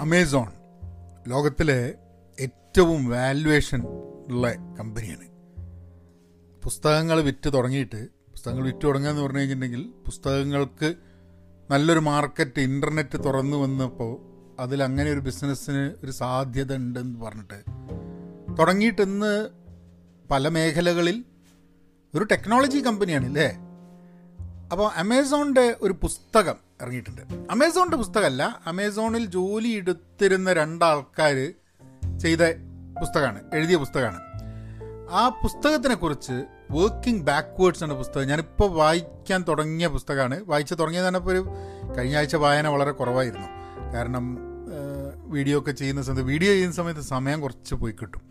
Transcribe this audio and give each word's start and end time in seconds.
Amazon 0.00 0.48
ലോകത്തിലെ 1.28 1.94
ഏറ്റവും 2.40 3.08
valuation 3.08 3.80
ഉള്ള 4.28 4.52
കമ്പനിയാണ് 4.52 5.26
പുസ്തകങ്ങൾ 6.62 7.20
വിറ്റ് 7.20 7.52
തുടങ്ങിയിട്ട് 7.52 8.06
പുസ്തകങ്ങൾ 8.06 8.64
വിറ്റ് 8.64 8.84
തുടങ്ങുക 8.84 9.10
എന്ന് 9.10 9.22
പറഞ്ഞു 9.22 9.38
കഴിഞ്ഞിട്ടുണ്ടെങ്കിൽ 9.38 9.82
പുസ്തകങ്ങൾക്ക് 10.06 10.94
നല്ലൊരു 11.70 11.98
മാർക്കറ്റ് 11.98 12.60
ഇന്റർനെറ്റ് 12.60 13.24
തുറന്നു 13.24 13.56
വന്നപ്പോൾ 13.56 14.12
അതിൽ 14.60 14.82
അങ്ങനെ 14.82 15.10
ഒരു 15.10 15.20
ബിസിനസ്സിന് 15.20 15.94
ഒരു 16.04 16.10
സാധ്യത 16.10 16.74
ഉണ്ടെന്ന് 16.74 17.20
പറഞ്ഞിട്ട്. 17.20 17.58
തുടങ്ങിയിട്ട് 18.58 19.02
ഇന്ന് 19.02 19.48
പല 20.30 20.48
മേഖലകളിൽ 20.48 21.24
ഒരു 22.14 22.24
ടെക്നോളജി 22.24 22.78
കമ്പനിയാണ് 22.78 23.26
അല്ലേ 23.26 23.48
അപ്പോൾ 24.72 24.90
അമേസോണിന്റെ 24.92 25.76
ഒരു 25.82 25.92
പുസ്തകം 25.92 26.69
ഇറങ്ങിയിട്ടുണ്ട്. 26.80 27.22
അമേസോണിന്റെ 27.50 27.96
പുസ്തകമല്ല 27.96 28.62
അമേസോണിൽ 28.66 29.26
ജോലി 29.26 29.68
എടുത്തിരുന്ന 29.68 30.52
രണ്ടാൾക്കാർ 30.52 31.54
ചെയ്ത 32.18 32.38
പുസ്തകമാണ് 33.00 33.40
എഴുതിയ 33.54 33.76
പുസ്തകമാണ്. 33.76 34.20
ആ 35.10 35.28
പുസ്തകത്തിനെ 35.28 35.94
കുറിച്ച് 35.94 36.44
വർക്കിംഗ് 36.70 37.22
ബാക്ക്വേർഡ്സ് 37.22 37.84
എന്ന 37.84 37.94
പുസ്തകം 37.94 38.26
ഞാനിപ്പോൾ 38.26 38.70
വായിക്കാൻ 38.70 39.44
തുടങ്ങിയ 39.48 39.86
പുസ്തകമാണ്. 39.86 40.44
വായിച്ച് 40.44 40.74
തുടങ്ങിയത് 40.80 41.08
തന്നെ 41.08 41.18
ഇപ്പോൾ 41.18 41.30
ഒരു 41.30 41.44
കഴിഞ്ഞ 41.98 42.16
ആഴ്ച 42.16 42.36
വായന 42.36 42.68
വളരെ 42.68 42.90
കുറവായിരുന്നു. 42.90 43.48
കാരണം 43.94 44.38
വീഡിയോ 45.24 45.58
ഒക്കെ 45.58 45.70
ചെയ്യുന്ന 45.70 46.02
സമയത്ത് 46.02 46.22
വീഡിയോ 46.22 46.52
ചെയ്യുന്ന 46.52 46.74
സമയത്ത് 46.74 47.00
സമയം 47.00 47.40
കുറച്ച് 47.40 47.74
പോയി 47.74 47.92
കിട്ടും. 47.92 48.22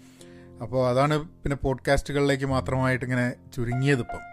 അപ്പോൾ 0.61 0.89
അതാണ് 0.89 1.15
പിന്നെ 1.23 1.55
പോഡ്കാസ്റ്റുകളിലേക്ക് 1.55 2.45
മാത്രമായിട്ട് 2.45 3.05
ഇങ്ങനെ 3.05 3.33
ചുരുങ്ങിയതിപ്പം 3.55 4.23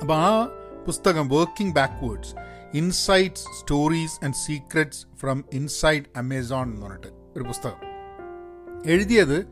അപ്പോൾ 0.00 0.14
ആ 0.14 0.48
പുസ്തകം 0.86 1.28
working 1.28 1.74
backwards 1.74 2.34
insights 2.74 3.44
stories 3.60 4.24
and 4.24 4.34
secrets 4.34 5.06
from 5.20 5.44
inside 5.52 6.02
Amazon 6.16 6.74
എന്ന് 6.74 6.86
പറഞ്ഞിട്ട് 6.86 7.06
ഒരു 7.06 7.44
പുസ്തകം. 7.44 7.76
എഴുതിയത് 8.86 9.46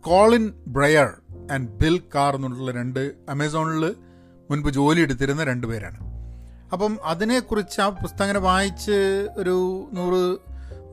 Colin 0.00 0.54
Bryar 0.66 1.10
and 1.52 1.68
Bill 1.68 2.02
Carr 2.14 2.36
എന്നുള്ള 2.36 2.70
രണ്ട് 2.70 3.12
അമേസോണിൽ 3.28 3.96
മുൻപ് 4.50 4.68
ജോലി 4.68 5.00
എടുത്തിരുന്ന 5.00 5.44
രണ്ട് 5.44 5.66
പേരാണ്. 5.66 5.98
അപ്പം 6.72 6.98
അതിനെക്കുറിച്ച് 7.04 7.80
ആ 7.80 7.88
പുസ്തകം 7.88 8.24
ഇങ്ങനെ 8.24 8.38
വായിച്ച് 8.38 9.28
ഒരു 9.36 9.88
നൂറ് 9.92 10.38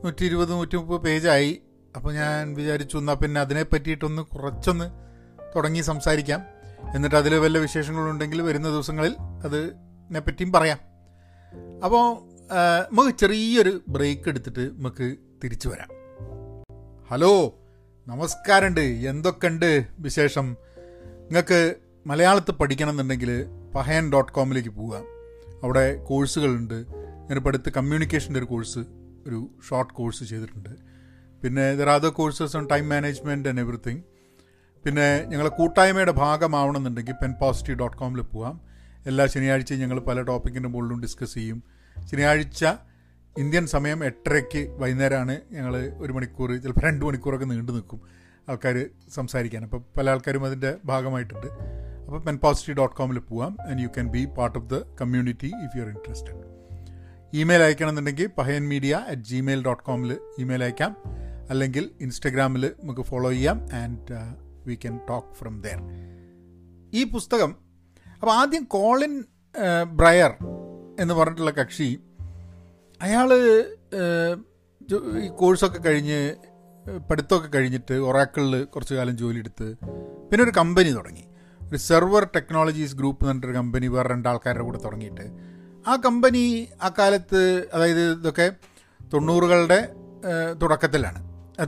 നൂറ്റി 0.06 0.26
ഇരുപത് 0.26 0.52
നൂറ്റി 0.52 0.78
മുപ്പത് 0.78 1.02
പേജായി. 1.02 1.62
അപ്പോൾ 1.96 2.14
ഞാൻ 2.14 2.54
വിചാരിച്ചു 2.54 2.98
എന്നാൽ 2.98 3.14
പിന്നെ 3.14 3.42
അതിനെ 3.42 3.64
പറ്റിയിട്ടൊന്ന് 3.64 4.22
കുറച്ചൊന്ന് 4.22 4.92
തുടങ്ങി 5.56 5.82
സംസാരിക്കാം. 5.82 6.42
എന്നിട്ട് 6.96 7.16
അതിൽ 7.16 7.36
വല്ല 7.36 7.58
വിശേഷങ്ങളുണ്ടെങ്കിൽ 7.58 8.42
വരുന്ന 8.42 8.68
ദിവസങ്ങളിൽ 8.68 9.16
അതിനെ 9.46 10.20
പറ്റിയും 10.20 10.52
പറയാം. 10.52 10.89
അപ്പോൾ 11.84 12.30
നമുക്ക് 12.92 13.18
ചെറിയൊരു 13.18 13.82
ബ്രേക്ക് 13.88 14.30
എടുത്തിട്ട് 14.30 14.60
നമുക്ക് 14.60 15.16
തിരിച്ചു 15.44 15.70
വരാം. 15.70 15.90
ഹലോ 17.10 17.56
നമസ്കാരമുണ്ട്. 18.08 18.82
എന്തൊക്കെയുണ്ട് 18.82 19.86
വിശേഷം? 20.00 20.58
നിങ്ങൾക്ക് 21.18 21.76
മലയാളത്തിൽ 22.08 22.52
പഠിക്കണം 22.52 22.90
എന്നുണ്ടെങ്കിൽ 22.90 23.46
പഹയൻ 23.76 24.12
ഡോട്ട് 24.12 24.32
കോമിലേക്ക് 24.32 24.70
പോവുക. 24.70 25.02
അവിടെ 25.64 26.04
കോഴ്സുകളുണ്ട്. 26.04 26.86
ഞാനിപ്പോൾ 27.30 27.50
അടുത്ത് 27.50 27.70
കമ്മ്യൂണിക്കേഷന്റെ 27.70 28.40
ഒരു 28.40 28.46
കോഴ്സ് 28.46 28.80
ഒരു 29.28 29.48
ഷോർട്ട് 29.70 29.94
കോഴ്സ് 29.94 30.24
ചെയ്തിട്ടുണ്ട്. 30.24 30.70
പിന്നെ 31.44 31.76
the 31.76 31.90
other 31.90 32.10
courses 32.10 32.58
on 32.58 32.68
time 32.68 32.90
management 32.90 33.50
and 33.50 33.60
everything 33.60 34.02
പിന്നെ 34.86 35.24
ഞങ്ങളെ 35.28 35.50
കൂട്ടായ്മയുടെ 35.50 36.12
ഭാഗമാവണമെന്നുണ്ടെങ്കിൽ 36.12 37.12
പെൻ 37.12 37.34
പോസിറ്റീവ് 37.42 37.80
ഡോട്ട് 37.80 37.98
കോമിൽ 37.98 38.22
എല്ലാ 39.06 39.26
ശനിയാഴ്ചയും 39.26 39.80
ഞങ്ങൾ 39.80 40.00
പല 40.00 40.22
ടോപ്പിക്കിന്റെ 40.22 40.70
മുകളിലും 40.70 41.02
ഡിസ്കസ് 41.02 41.34
ചെയ്യും. 41.34 41.64
ശനിയാഴ്ച 42.12 42.66
ഇന്ത്യൻ 43.38 43.68
സമയം 43.68 44.06
എട്ടരയ്ക്ക് 44.06 44.70
വൈകുന്നേരമാണ് 44.70 45.42
ഞങ്ങൾ 45.52 45.94
ഒരു 45.98 46.14
മണിക്കൂർ 46.14 46.58
ചിലപ്പോൾ 46.58 46.86
രണ്ട് 46.86 47.06
മണിക്കൂറൊക്കെ 47.06 47.46
നീണ്ടു 47.46 47.72
നിൽക്കും 47.72 48.02
ആൾക്കാർ 48.50 48.86
സംസാരിക്കാൻ. 49.14 49.64
അപ്പോൾ 49.64 49.84
പല 49.98 50.10
ആൾക്കാരും 50.10 50.46
അതിന്റെ 50.46 50.76
ഭാഗമായിട്ടുണ്ട്. 50.86 51.48
അപ്പോൾ 52.06 52.22
പെൻ 52.22 52.38
പോസിറ്റീവ് 52.38 52.78
ഡോട്ട് 52.78 52.96
കോമിൽ 52.96 53.20
പോവാം. 53.20 53.58
And 53.70 53.82
you 53.82 53.88
can 53.88 54.08
be 54.08 54.26
part 54.26 54.60
of 54.60 54.70
the 54.70 54.78
community 55.02 55.48
if 55.48 55.78
you 55.78 55.82
are 55.82 55.90
interested 55.90 56.60
email 57.34 57.64
അയക്കണമെന്നുണ്ടെങ്കിൽ 57.64 58.28
Pahayan 58.38 58.68
media 58.68 59.06
at 59.08 59.22
Gmail 59.22 59.66
dot 59.66 59.84
കോമിൽ 59.84 60.18
email 60.40 60.64
അയക്കാം. 60.64 60.96
അല്ലെങ്കിൽ 61.50 61.90
ഇൻസ്റ്റഗ്രാമിൽ 62.02 62.72
നമുക്ക് 62.84 63.02
ഫോളോ 63.02 63.32
ചെയ്യാം. 63.32 63.74
And 63.74 64.18
we 64.68 64.76
can 64.76 65.00
talk 65.10 65.34
from 65.34 65.62
there 65.62 65.80
ഈ 66.94 67.04
പുസ്തകം 67.04 67.69
അപ്പോൾ 68.22 68.32
ആദ്യം 68.32 68.64
കോളിൻ 68.64 69.24
ബ്രയർ 69.92 70.32
എന്ന് 71.00 71.14
പറഞ്ഞിട്ടുള്ള 71.14 71.52
കക്ഷി 71.52 72.00
അയാൾ 73.02 73.30
ഈ 75.24 75.28
കോഴ്സൊക്കെ 75.28 75.80
കഴിഞ്ഞ് 75.80 76.36
പഠിത്തമൊക്കെ 77.10 77.48
കഴിഞ്ഞിട്ട് 77.48 77.94
ഒറാക്കിളിൽ 77.94 78.64
കുറച്ച് 78.64 78.96
കാലം 78.96 79.18
ജോലിയെടുത്ത് 79.18 79.76
പിന്നെ 80.30 80.44
ഒരു 80.44 80.52
കമ്പനി 80.58 80.90
തുടങ്ങി. 80.90 81.26
ഒരു 81.70 81.78
സെർവർ 81.78 82.24
ടെക്നോളജീസ് 82.36 82.96
ഗ്രൂപ്പ് 82.96 83.24
എന്ന് 83.24 83.30
പറഞ്ഞിട്ടൊരു 83.30 83.58
കമ്പനി 83.58 83.88
വേറെ 83.88 84.10
രണ്ടാൾക്കാരുടെ 84.10 84.64
കൂടെ 84.64 84.80
തുടങ്ങിയിട്ട്. 84.86 85.26
ആ 85.88 85.96
കമ്പനി 85.96 86.68
ആ 86.84 86.92
കാലത്ത് 87.00 87.70
അതായത് 87.74 88.12
ഇതൊക്കെ 88.12 88.52
തൊണ്ണൂറുകളുടെ 89.14 89.94
തുടക്കത്തിലാണ്. 90.62 91.20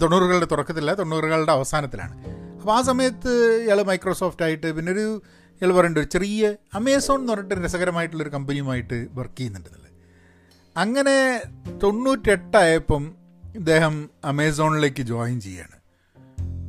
തൊണ്ണൂറുകളുടെ 0.02 0.46
തുടക്കത്തിലല്ല 0.46 0.94
തൊണ്ണൂറുകളുടെ 0.94 1.52
അവസാനത്തിലാണ്. 1.52 2.16
അപ്പോൾ 2.60 2.74
ആ 2.78 2.82
സമയത്ത് 2.82 3.62
ഇയാൾ 3.66 3.82
മൈക്രോസോഫ്റ്റ് 3.84 4.44
ആയിട്ട് 4.44 4.72
പിന്നെ 4.78 4.92
ഒരു 4.92 5.22
ഇയാൾ 5.62 5.72
പറയുന്നുണ്ട് 5.74 6.00
ഒരു 6.00 6.08
ചെറിയ 6.08 6.56
അമേസോൺ 6.74 7.20
എന്ന് 7.20 7.34
പറഞ്ഞിട്ട് 7.34 7.66
രസകരമായിട്ടുള്ളൊരു 7.66 8.30
കമ്പനിയുമായിട്ട് 8.30 9.08
വർക്ക് 9.12 9.38
ചെയ്യുന്നുണ്ടെന്നുള്ളത് 9.38 9.90
അങ്ങനെ 10.78 11.44
തൊണ്ണൂറ്റെട്ടായപ്പം 11.84 13.16
ഇദ്ദേഹം 13.56 14.10
അമേസോണിലേക്ക് 14.26 15.04
ജോയിൻ 15.04 15.42
ചെയ്യാണ്. 15.42 15.78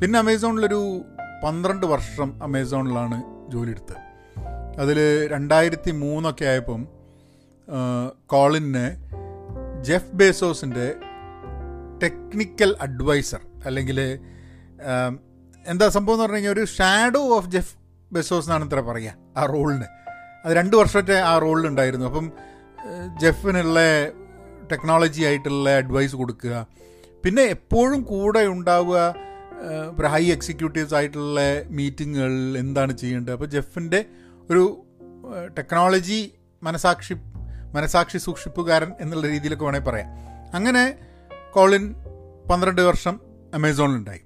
പിന്നെ 0.00 0.18
അമേസോണിലൊരു 0.18 1.02
പന്ത്രണ്ട് 1.44 1.86
വർഷം 1.86 2.42
അമേസോണിലാണ് 2.42 3.22
ജോലി 3.50 3.70
എടുത്തത്. 3.70 4.00
അതിൽ 4.80 5.26
രണ്ടായിരത്തി 5.26 5.90
മൂന്നൊക്കെ 5.90 6.44
ആയപ്പം 6.44 6.88
കോളിനെ 8.26 8.86
ജെഫ് 9.82 10.14
ബേസോസിന്റെ 10.14 10.94
ടെക്നിക്കൽ 12.02 12.76
അഡ്വൈസർ 12.80 13.40
അല്ലെങ്കിൽ 13.64 14.18
എന്താ 15.66 15.88
സംഭവം 15.88 16.14
എന്ന് 16.14 16.22
പറഞ്ഞു 16.22 16.36
കഴിഞ്ഞാൽ 16.36 16.52
ഒരു 16.52 16.64
ഷാഡോ 16.64 17.22
ഓഫ് 17.36 17.50
ജെഫ് 17.50 17.81
ബെസോസ് 18.12 18.46
എന്നാണ് 18.46 18.64
ഇത്ര 18.64 18.80
പറയുക 18.80 19.14
ആ 19.36 19.46
റോളിന്. 19.46 19.84
അത് 20.44 20.56
രണ്ട് 20.56 20.76
വർഷത്തെ 20.76 21.18
ആ 21.20 21.38
റോളിലുണ്ടായിരുന്നു. 21.38 22.06
അപ്പം 22.06 22.32
ജെഫിനുള്ള 23.20 23.80
ടെക്നോളജി 24.72 25.22
ആയിട്ടുള്ള 25.22 25.70
അഡ്വൈസ് 25.76 26.16
കൊടുക്കുക. 26.16 26.66
പിന്നെ 27.24 27.42
എപ്പോഴും 27.42 28.02
കൂടെ 28.02 28.46
ഉണ്ടാവുക 28.46 29.14
ഒരു 29.98 30.06
ഹൈ 30.06 30.32
എക്സിക്യൂട്ടീവ്സ് 30.32 30.94
ആയിട്ടുള്ള 30.94 31.40
മീറ്റിങ്ങുകൾ 31.68 32.58
എന്താണ് 32.58 32.96
ചെയ്യേണ്ടത്? 32.96 33.32
അപ്പോൾ 33.32 33.46
ജെഫിന്റെ 33.46 34.04
ഒരു 34.50 34.82
ടെക്നോളജി 35.58 36.32
മനസാക്ഷി 36.62 37.14
മനസാക്ഷി 37.74 38.18
സൂക്ഷിപ്പുകാരൻ 38.18 38.92
എന്നുള്ള 39.00 39.26
രീതിയിലൊക്കെ 39.26 39.64
വേണമെങ്കിൽ 39.64 39.90
പറയാം. 39.90 40.08
അങ്ങനെ 40.54 40.98
കോളിൻ 41.54 41.94
പന്ത്രണ്ട് 42.50 42.82
വർഷം 42.82 43.20
അമേസോണിലുണ്ടായി. 43.54 44.20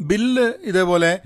ബില്ല് 0.00 0.52
ഇതേപോലെ 0.62 1.20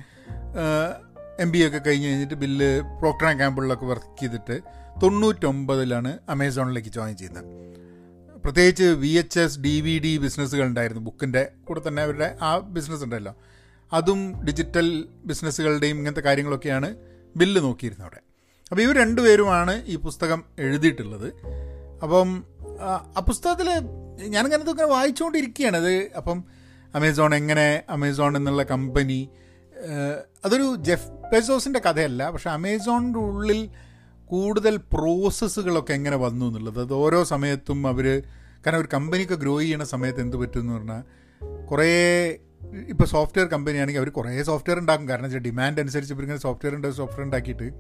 എം 1.39 1.53
ബി 1.53 1.67
ഒക്കെ 1.67 1.79
കഴിഞ്ഞ് 1.79 2.09
കഴിഞ്ഞിട്ട് 2.09 2.35
ബില്ല് 2.35 2.81
പ്രോക്ടർ 2.99 3.27
ആൻഡ് 3.27 3.39
ക്യാമ്പിളിലൊക്കെ 3.39 3.87
വർക്ക് 3.87 4.21
ചെയ്തിട്ട് 4.21 4.61
തൊണ്ണൂറ്റൊമ്പതിലാണ് 5.03 6.19
അമേസോണിലേക്ക് 6.29 6.89
ജോയിൻ 6.89 7.17
ചെയ്യുന്നത്. 7.17 7.45
പ്രത്യേകിച്ച് 8.45 8.83
V 8.83 9.09
H 9.09 9.41
S 9.41 9.61
D 9.61 9.81
V 9.81 9.99
D 9.99 10.19
ബിസിനസ്സുകൾ 10.19 10.65
ഉണ്ടായിരുന്നു. 10.65 11.03
ബുക്കിന്റെ 11.03 11.49
കൂടെ 11.65 11.81
തന്നെ 11.89 12.03
അവരുടെ 12.03 12.37
ആ 12.43 12.59
ബിസിനസ് 12.59 13.05
ഉണ്ടല്ലോ. 13.05 13.37
അതും 13.93 14.45
ഡിജിറ്റൽ 14.45 15.05
ബിസിനസ്സുകളുടെയും 15.27 15.97
ഇങ്ങനത്തെ 15.97 16.21
കാര്യങ്ങളൊക്കെയാണ് 16.21 16.97
ബില്ല് 17.37 17.61
നോക്കിയിരുന്നത് 17.61 18.07
അവിടെ. 18.07 18.21
അപ്പോൾ 18.71 18.83
ഇവർ 18.83 18.97
രണ്ടുപേരുമാണ് 18.97 19.87
ഈ 19.87 19.97
പുസ്തകം 19.97 20.45
എഴുതിയിട്ടുള്ളത്. 20.59 21.33
അപ്പം 22.03 22.45
ആ 23.17 23.21
പുസ്തകത്തിൽ 23.29 23.71
ഞാനിങ്ങനെ 24.27 24.63
ഇതൊക്കെ 24.63 24.85
വായിച്ചുകൊണ്ടിരിക്കുകയാണ്. 24.85 25.77
അത് 25.77 26.11
അപ്പം 26.17 26.45
അമേസോൺ 26.95 27.35
എങ്ങനെ 27.35 27.83
അമേസോൺ 27.89 28.37
എന്നുള്ള 28.37 28.63
കമ്പനി 28.63 29.29
അതൊരു 30.45 30.77
ജെഫ് 30.77 31.11
ബെസോസിന്റെ 31.33 31.81
കഥയല്ല 31.87 32.31
പക്ഷെ 32.31 32.51
അമേസോണിന്റെ 32.51 33.19
ഉള്ളിൽ 33.19 33.71
കൂടുതൽ 34.25 34.77
പ്രോസസ്സുകളൊക്കെ 34.77 35.93
എങ്ങനെ 35.93 36.17
വന്നു 36.17 36.47
എന്നുള്ളത്. 36.47 36.81
അത് 36.81 36.93
ഓരോ 36.93 37.25
സമയത്തും 37.25 37.87
അവർ 37.87 38.23
കാരണം 38.67 38.79
ഒരു 38.79 38.89
കമ്പനിക്ക് 38.95 39.33
ഗ്രോ 39.33 39.61
ചെയ്യുന്ന 39.61 39.85
സമയത്ത് 39.85 40.21
എന്ത് 40.21 40.37
പറ്റും 40.37 40.61
എന്ന് 40.61 40.73
പറഞ്ഞാൽ 40.73 41.03
കുറേ 41.67 41.91
ഇപ്പോൾ 42.89 43.05
സോഫ്റ്റ്വെയർ 43.05 43.49
കമ്പനി 43.49 43.79
ആണെങ്കിൽ 43.79 44.01
അവർ 44.01 44.09
കുറേ 44.09 44.43
സോഫ്റ്റ്വെയർ 44.43 44.79
ഉണ്ടാക്കും. 44.79 45.09
കാരണം 45.09 45.23
വെച്ചാൽ 45.23 45.41
ഡിമാൻഡ് 45.41 45.81
അനുസരിച്ച് 45.81 46.15
ഇവരിങ്ങനെ 46.15 46.41
സോഫ്റ്റ്വെയർ 46.41 46.75
ഉണ്ട് 46.75 46.91
സോഫ്റ്റ്വെയർ 46.91 47.25
ഉണ്ടാക്കിയിട്ട് 47.25 47.73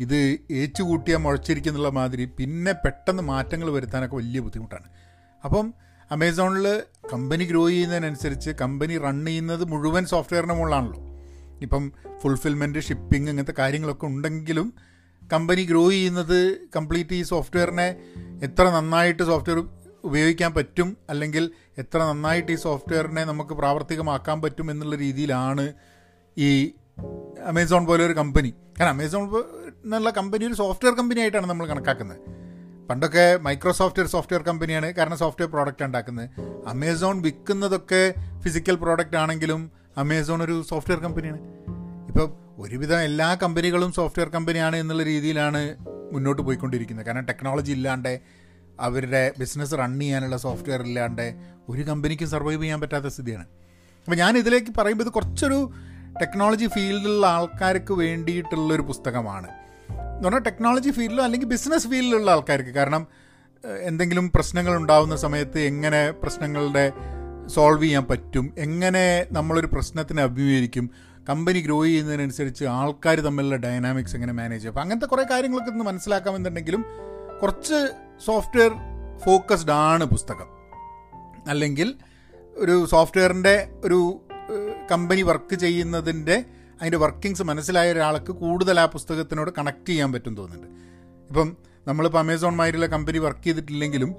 ഇത് 0.00 0.38
ഏച്ചു 0.50 0.82
കൂട്ടിയാൽ 0.82 1.18
മുഴച്ചിരിക്കുന്നുള്ള 1.18 1.88
മാതിരി 1.88 2.24
പിന്നെ 2.24 2.72
പെട്ടെന്ന് 2.72 3.22
മാറ്റങ്ങൾ 3.22 3.70
വരുത്താനൊക്കെ 3.70 4.16
വലിയ 4.16 4.40
ബുദ്ധിമുട്ടാണ്. 4.40 4.88
അപ്പം 5.44 5.74
അമേസോണിൽ 6.10 6.82
കമ്പനി 7.12 7.44
ഗ്രോ 7.44 7.68
ചെയ്യുന്നതിനനുസരിച്ച് 7.68 8.50
കമ്പനി 8.50 8.98
റൺ 8.98 9.26
ചെയ്യുന്നത് 9.26 9.64
മുഴുവൻ 9.64 10.06
സോഫ്റ്റ്വെയറിന്റെ 10.06 10.54
മുകളിലാണല്ലോ. 10.54 11.05
ഇപ്പം 11.62 11.92
ഫുൾഫിൽമെന്റ് 12.22 12.78
ഷിപ്പിംഗ് 12.78 13.30
ഇങ്ങനത്തെ 13.30 13.54
കാര്യങ്ങളൊക്കെ 13.58 14.06
ഉണ്ടെങ്കിലും 14.06 14.74
കമ്പനി 15.32 15.62
ഗ്രോ 15.62 15.90
ചെയ്യുന്നത് 15.90 16.56
കംപ്ലീറ്റ് 16.76 17.14
ഈ 17.14 17.22
സോഫ്റ്റ്വെയറിനെ 17.22 17.96
എത്ര 18.42 18.70
നന്നായിട്ട് 18.70 19.22
സോഫ്റ്റ്വെയർ 19.22 19.68
ഉപയോഗിക്കാൻ 20.04 20.54
പറ്റും? 20.54 20.96
അല്ലെങ്കിൽ 21.10 21.50
എത്ര 21.78 21.98
നന്നായിട്ട് 21.98 22.52
ഈ 22.52 22.54
സോഫ്റ്റ്വെയറിനെ 22.54 23.24
നമുക്ക് 23.24 23.50
പ്രാവർത്തികമാക്കാൻ 23.50 24.42
പറ്റും 24.42 24.70
എന്നുള്ള 24.70 24.96
രീതിയിലാണ് 24.96 25.72
ഈ 26.38 26.72
അമേസോൺ 27.44 27.86
പോലെ 27.86 28.04
ഒരു 28.04 28.12
കമ്പനി 28.12 28.54
കാരണം 28.80 28.90
അമേസോൺ 28.90 29.30
എന്നുള്ള 29.84 30.10
കമ്പനി 30.10 30.44
ഒരു 30.44 30.54
സോഫ്റ്റ്വെയർ 30.54 30.94
കമ്പനി 30.94 31.20
ആയിട്ടാണ് 31.20 31.46
നമ്മൾ 31.46 31.66
കണക്കാക്കുന്നത്. 31.66 32.18
പണ്ടൊക്കെ 32.90 33.36
മൈക്രോസോഫ്റ്റ് 33.36 34.00
ഒരു 34.00 34.08
സോഫ്റ്റ്വെയർ 34.08 34.42
കമ്പനിയാണ് 34.42 34.92
കാരണം 34.92 35.18
സോഫ്റ്റ്വെയർ 35.18 35.50
പ്രോഡക്റ്റ് 35.50 35.84
ഉണ്ടാക്കുന്നത്. 35.84 36.28
അമേസോൺ 36.66 37.22
വിൽക്കുന്നതൊക്കെ 37.22 38.14
ഫിസിക്കൽ 38.40 38.74
പ്രോഡക്റ്റ് 38.74 39.16
ആണെങ്കിലും 39.16 39.70
അമേസോൺ 39.96 40.42
ഒരു 40.42 40.62
സോഫ്റ്റ്വെയർ 40.70 41.00
കമ്പനിയാണ് 41.00 41.40
ഇപ്പം 42.08 42.30
ഒരുവിധം 42.58 43.00
എല്ലാ 43.02 43.34
കമ്പനികളും 43.34 43.92
സോഫ്റ്റ്വെയർ 43.92 44.28
കമ്പനിയാണ് 44.28 44.76
എന്നുള്ള 44.76 45.02
രീതിയിലാണ് 45.02 45.76
മുന്നോട്ട് 46.12 46.42
പോയിക്കൊണ്ടിരിക്കുന്നത്. 46.42 47.06
കാരണം 47.06 47.24
ടെക്നോളജി 47.24 47.72
ഇല്ലാണ്ട് 47.72 48.20
അവരുടെ 48.80 49.32
ബിസിനസ് 49.38 49.72
റൺ 49.72 50.00
ചെയ്യാനുള്ള 50.00 50.36
സോഫ്റ്റ്വെയർ 50.36 50.82
ഇല്ലാണ്ട് 50.82 51.34
ഒരു 51.68 51.82
കമ്പനിക്കും 51.82 52.28
സർവൈവ് 52.28 52.62
ചെയ്യാൻ 52.62 52.80
പറ്റാത്ത 52.80 53.06
സ്ഥിതിയാണ്. 53.06 53.46
അപ്പോൾ 54.06 54.16
ഞാൻ 54.16 54.38
ഇതിലേക്ക് 54.38 54.72
പറയുമ്പോൾ 54.78 55.04
ഇത് 55.04 55.12
കുറച്ചൊരു 55.12 55.72
ടെക്നോളജി 56.22 56.66
ഫീൽഡിലുള്ള 56.66 57.26
ആൾക്കാർക്ക് 57.26 57.92
വേണ്ടിയിട്ടുള്ളൊരു 57.92 58.82
പുസ്തകമാണ്. 58.82 59.48
എന്ന് 59.90 60.28
പറഞ്ഞാൽ 60.28 60.44
ടെക്നോളജി 60.50 60.90
ഫീൽഡിലോ 60.90 61.24
അല്ലെങ്കിൽ 61.24 61.46
ബിസിനസ് 61.46 61.88
ഫീൽഡിലുള്ള 61.88 62.30
ആൾക്കാർക്ക്. 62.30 62.70
കാരണം 62.70 63.06
എന്തെങ്കിലും 63.64 64.30
പ്രശ്നങ്ങൾ 64.30 64.76
ഉണ്ടാവുന്ന 64.76 65.16
സമയത്ത് 65.16 65.58
എങ്ങനെ 65.60 66.10
പ്രശ്നങ്ങളുടെ 66.10 66.92
സോൾവ് 67.46 67.82
ചെയ്യാൻ 67.82 68.04
പറ്റും. 68.04 68.54
എങ്ങനെ 68.58 69.26
നമ്മളൊരു 69.32 69.66
പ്രശ്നത്തിനെ 69.66 70.22
അഭിമുഖീകരിക്കും 70.22 70.90
കമ്പനി 71.28 71.60
ഗ്രോ 71.60 71.84
ചെയ്യുന്നതിനനുസരിച്ച് 71.84 72.64
ആൾക്കാർ 72.64 73.20
തമ്മിലുള്ള 73.20 73.56
ഡൈനാമിക്സ് 73.56 74.14
എങ്ങനെ 74.14 74.32
മാനേജ് 74.32 74.60
ചെയ്യും. 74.60 74.72
അപ്പം 74.72 74.82
അങ്ങനത്തെ 74.82 75.06
കുറേ 75.06 75.24
കാര്യങ്ങളൊക്കെ 75.30 75.72
ഇന്ന് 75.72 75.84
മനസ്സിലാക്കാമെന്നുണ്ടെങ്കിലും 75.84 76.84
കുറച്ച് 77.42 77.92
സോഫ്റ്റ്വെയർ 78.24 78.72
ഫോക്കസ്ഡ് 79.24 79.70
ആണ് 79.70 80.04
പുസ്തകം. 80.04 80.46
അല്ലെങ്കിൽ 81.48 81.94
ഒരു 82.56 82.86
സോഫ്റ്റ്വെയറിന്റെ 82.86 83.68
ഒരു 83.84 84.20
കമ്പനി 84.90 85.22
വർക്ക് 85.22 85.54
ചെയ്യുന്നതിന്റെ 85.54 86.44
അതിന്റെ 86.80 86.98
വർക്കിങ്സ് 86.98 87.42
മനസ്സിലായ 87.42 87.92
ഒരാൾക്ക് 87.92 88.32
കൂടുതൽ 88.32 88.80
ആ 88.80 88.86
പുസ്തകത്തിനോട് 88.86 89.50
കണക്ട് 89.58 89.88
ചെയ്യാൻ 89.88 90.12
പറ്റും 90.12 90.36
തോന്നുന്നുണ്ട്. 90.36 90.74
ഇപ്പം 91.28 91.56
നമ്മളിപ്പോൾ 91.88 92.18
അമേസോൺ 92.18 92.56
മാതിരിയുള്ള 92.56 92.86
കമ്പനി 92.86 93.18
വർക്ക് 93.18 93.44
ചെയ്തിട്ടില്ലെങ്കിലും 93.44 94.14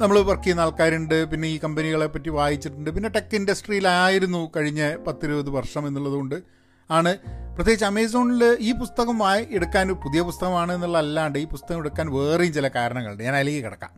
നമ്മൾ 0.00 0.20
വർക്ക് 0.20 0.42
ചെയ്യുന്ന 0.42 0.60
ആൾക്കാരുണ്ട് 0.60 1.30
പിന്നെ 1.30 1.48
ഈ 1.48 1.58
കമ്പനികളെ 1.58 2.06
പറ്റി 2.06 2.30
വായിച്ചിട്ടുണ്ട്. 2.30 2.90
പിന്നെ 2.90 3.08
ടെക് 3.08 3.34
ഇൻഡസ്ട്രിയിലായിരുന്നു 3.36 4.50
കഴിഞ്ഞ 4.56 4.96
പത്തിരുപത് 4.96 5.50
വർഷം 5.50 5.86
എന്നുള്ളതുകൊണ്ട് 5.88 6.42
ആണ്. 6.90 7.18
പ്രത്യേകിച്ച് 7.54 7.84
അമേസോണിൽ 7.84 8.56
ഈ 8.60 8.72
പുസ്തകം 8.72 9.18
വായി 9.18 9.46
എടുക്കാൻ 9.50 9.92
പുതിയ 9.92 10.20
പുസ്തകമാണ് 10.20 10.72
എന്നുള്ള 10.72 10.98
അല്ലാണ്ട് 10.98 11.38
ഈ 11.38 11.44
പുസ്തകം 11.44 11.78
എടുക്കാൻ 11.78 12.06
വേറെയും 12.12 12.52
ചില 12.52 12.68
കാരണങ്ങളുണ്ട്. 12.68 13.22
ഞാൻ 13.22 13.36
അതിലേക്ക് 13.36 13.64
കിടക്കാം. 13.64 13.90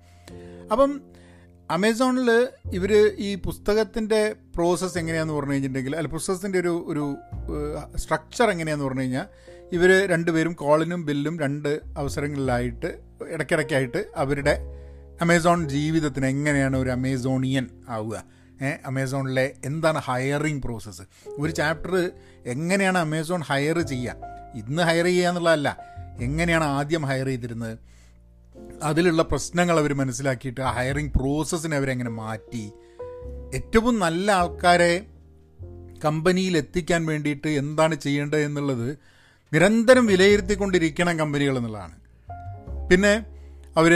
അപ്പം 0.73 1.01
അമേസോണിൽ 1.71 2.49
ഇവർ 2.73 2.93
ഈ 3.19 3.35
പുസ്തകത്തിന്റെ 3.35 4.35
പ്രോസസ്സ് 4.55 4.99
എങ്ങനെയാണെന്ന് 4.99 5.35
പറഞ്ഞു 5.35 5.53
കഴിഞ്ഞിട്ടുണ്ടെങ്കിൽ 5.53 5.97
അല്ല 5.97 6.09
പുസ്തകത്തിന്റെ 6.09 6.59
ഒരു 6.59 6.85
ഒരു 6.89 7.17
സ്ട്രക്ചർ 7.97 8.51
എങ്ങനെയാണെന്ന് 8.51 8.89
പറഞ്ഞു 8.89 9.01
കഴിഞ്ഞാൽ 9.01 9.27
ഇവർ 9.73 10.07
രണ്ടുപേരും 10.07 10.53
കോളിനും 10.53 11.07
ബില്ലും 11.07 11.39
രണ്ട് 11.41 11.81
അവസരങ്ങളിലായിട്ട് 11.97 12.99
ഇടയ്ക്കിടയ്ക്കായിട്ട് 13.29 14.07
അവരുടെ 14.17 14.82
അമേസോൺ 15.23 15.69
ജീവിതത്തിന് 15.69 16.27
എങ്ങനെയാണ് 16.27 16.77
ഒരു 16.77 16.91
അമേസോണിയൻ 16.91 17.67
ആവുക? 17.89 18.25
അമേസോണിലെ 18.87 19.53
എന്താണ് 19.65 19.99
ഹയറിങ് 19.99 20.63
പ്രോസസ്സ് 20.63 21.03
ഒരു 21.39 21.53
ചാപ്റ്റർ 21.53 22.11
എങ്ങനെയാണ് 22.47 22.99
അമേസോൺ 22.99 23.41
ഹയർ 23.41 23.81
ചെയ്യുക? 23.81 24.15
ഇന്ന് 24.55 24.83
ഹയർ 24.83 25.05
ചെയ്യുക 25.05 25.29
എന്നുള്ളതല്ല 25.29 25.77
എങ്ങനെയാണ് 26.21 26.65
ആദ്യം 26.65 27.03
ഹയർ 27.03 27.27
ചെയ്തിരുന്നത്? 27.27 27.79
അതിലുള്ള 28.83 29.23
പ്രശ്നങ്ങൾ 29.23 29.79
അവർ 29.79 29.95
മനസ്സിലാക്കിയിട്ട് 29.95 30.61
ആ 30.61 30.71
ഹയറിങ് 30.71 31.11
പ്രോസസ്സിനെ 31.11 31.77
അവരെങ്ങനെ 31.77 32.11
മാറ്റി? 32.11 32.73
ഏറ്റവും 33.55 33.99
നല്ല 33.99 34.33
ആൾക്കാരെ 34.33 35.07
കമ്പനിയിൽ 36.05 36.57
എത്തിക്കാൻ 36.57 37.07
വേണ്ടിയിട്ട് 37.07 37.49
എന്താണ് 37.49 37.95
ചെയ്യേണ്ടത് 37.95 38.41
എന്നുള്ളത് 38.41 38.99
നിരന്തരം 39.53 40.07
വിലയിരുത്തിക്കൊണ്ടിരിക്കണം 40.07 41.19
കമ്പനികൾ 41.19 41.57
എന്നുള്ളതാണ്. 41.57 41.97
പിന്നെ 42.91 43.32
അവർ 43.77 43.93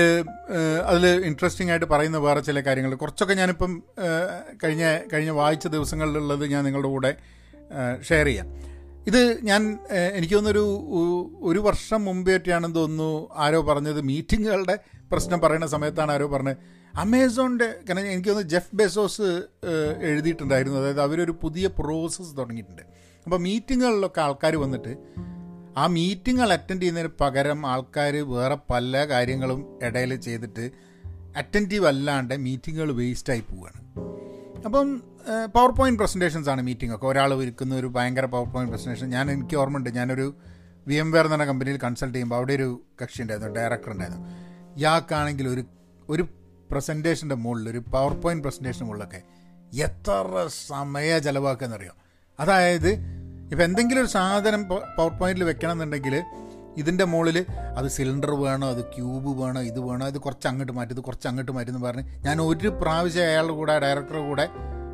അതിൽ 0.87 1.07
ഇൻട്രസ്റ്റിംഗ് 1.07 1.71
ആയിട്ട് 1.71 1.87
പറയുന്ന 1.87 2.19
വേറെ 2.19 2.41
ചില 2.41 2.61
കാര്യങ്ങൾ. 2.61 2.95
കുറച്ചൊക്കെ 2.95 3.35
ഞാനിപ്പം 3.35 3.83
കഴിഞ്ഞ 4.65 4.85
കഴിഞ്ഞ 5.13 5.31
വായിച്ച 5.31 5.67
ദിവസങ്ങളിലുള്ളത് 5.67 6.47
ഞാൻ 6.47 6.65
നിങ്ങളുടെ 6.65 6.89
കൂടെ 6.89 7.17
ഷെയർ 8.09 8.27
ചെയ്യാം. 8.27 8.49
ഇത് 9.07 9.21
ഞാൻ 9.45 9.63
എനിക്ക് 10.15 10.35
തോന്നുന്നൊരു 10.35 10.65
ഒരു 11.43 11.59
വർഷം 11.59 12.05
മുമ്പേറ്റാണെന്ന് 12.05 12.77
തോന്നുന്നു 12.77 13.29
ആരോ 13.37 13.61
പറഞ്ഞത്. 13.63 14.01
മീറ്റിങ്ങുകളുടെ 14.01 14.79
പ്രശ്നം 15.13 15.41
പറയുന്ന 15.41 15.67
സമയത്താണ് 15.67 16.13
ആരോ 16.13 16.27
പറഞ്ഞത്. 16.27 16.57
അമേസോണിന്റെ 16.99 17.67
കാരണം 17.67 18.07
എനിക്ക് 18.07 18.29
തോന്നുന്നു 18.29 18.51
ജെഫ് 18.51 18.77
ബെസോസ് 18.77 19.29
എഴുതിയിട്ടുണ്ടായിരുന്നു. 20.01 20.79
അതായത് 20.79 21.01
അവരൊരു 21.01 21.35
പുതിയ 21.43 21.67
പ്രോസസ്സ് 21.67 22.39
തുടങ്ങിയിട്ടുണ്ട്. 22.39 22.83
അപ്പോൾ 23.25 23.37
മീറ്റിങ്ങുകളിലൊക്കെ 23.37 24.21
ആൾക്കാർ 24.21 24.57
വന്നിട്ട് 24.57 24.93
ആ 25.77 25.87
മീറ്റിങ്ങൾ 25.87 26.53
അറ്റൻഡ് 26.53 26.83
ചെയ്യുന്നതിന് 26.83 27.11
പകരം 27.21 27.67
ആൾക്കാർ 27.67 28.17
വേറെ 28.17 28.57
പല 28.71 29.07
കാര്യങ്ങളും 29.07 29.79
ഇടയിൽ 29.83 30.17
ചെയ്തിട്ട് 30.17 30.71
അറ്റന്റീവ് 31.37 31.87
അല്ലാണ്ട് 31.87 32.35
മീറ്റിങ്ങുകൾ 32.37 32.93
വേസ്റ്റായി 32.93 33.41
പോവുകയാണ് 33.41 33.81
അപ്പം 34.65 35.03
പവർ 35.55 35.71
പോയിന്റ് 35.71 35.99
പ്രസന്റേഷൻസ് 35.99 36.49
ആണ് 36.49 36.63
മീറ്റിംഗ് 36.63 36.95
ഒക്കെ. 36.95 37.07
ഒരാൾ 37.07 37.43
ഇരിക്കുന്ന 37.43 37.75
ഒരു 37.75 37.87
ഭയങ്കര 37.87 38.25
പവർ 38.25 38.47
പോയിന്റ് 38.47 38.73
പ്രസന്റേഷൻ 38.73 39.09
ഞാൻ 39.09 39.31
എനിക്ക് 39.31 39.57
ഓർമ്മയുണ്ട് 39.57 39.91
ഞാനൊരു 39.91 40.35
വി 40.87 40.95
എം 40.95 41.11
വെയർ 41.11 41.25
എന്ന് 41.25 41.37
പറഞ്ഞ 41.37 41.49
കമ്പനിയിൽ 41.49 41.77
കൺസൾട്ട് 41.77 42.15
ചെയ്യുമ്പോൾ 42.15 42.37
അവിടെ 42.37 42.53
ഒരു 42.53 42.83
കക്ഷി 43.03 43.23
ഉണ്ടായിരുന്നു 43.23 43.55
ഡയറക്ടർ 43.55 43.91
ഉണ്ടായിരുന്നു. 43.91 44.27
ഇയാൾക്കാണെങ്കിൽ 44.77 45.49
ഒരു 45.49 45.65
ഒരു 46.11 46.23
പ്രസന്റേഷന്റെ 46.71 47.35
മുകളിൽ 47.35 47.69
ഒരു 47.69 47.79
പവർ 47.79 48.13
പോയിന്റ് 48.13 48.43
പ്രസന്റേഷന്റെ 48.43 48.87
മുകളിലൊക്കെ 48.87 49.23
എത്ര 49.85 50.49
സമയ 50.69 51.19
ചിലവാക്കുക 51.19 51.67
എന്നറിയാം 51.67 51.97
അതായത് 52.41 52.91
ഇപ്പം 53.53 53.65
എന്തെങ്കിലും 53.65 54.01
ഒരു 54.01 54.09
സാധനം 54.09 54.69
പവർ 54.69 55.09
പോയിന്റിൽ 55.09 55.45
വെക്കണം 55.45 55.73
എന്നുണ്ടെങ്കിൽ 55.73 56.23
ഇതിന്റെ 56.77 57.05
മുകളിൽ 57.05 57.47
അത് 57.77 57.89
സിലിണ്ടർ 57.89 58.31
വേണോ 58.31 58.69
അത് 58.69 58.85
ക്യൂബ് 58.85 59.43
വേണോ 59.43 59.61
ഇത് 59.61 59.81
വേണോ 59.81 60.09
ഇത് 60.09 60.19
കുറച്ച് 60.19 60.49
അങ്ങോട്ട് 60.49 60.73
മാറ്റി 60.73 60.93
ഇത് 60.93 61.01
കുറച്ച് 61.01 61.29
അങ്ങോട്ട് 61.29 61.53
മാറ്റി 61.53 61.71
എന്ന് 61.71 61.87
പറഞ്ഞ് 61.87 62.25
ഞാൻ 62.27 62.41
ഒരു 62.41 62.69
പ്രാവശ്യം 62.69 63.25
അയാളുടെ 63.25 63.53
കൂടെ 63.53 63.79
ഡയറക്ടറുടെ 63.79 64.27
കൂടെ 64.27 64.49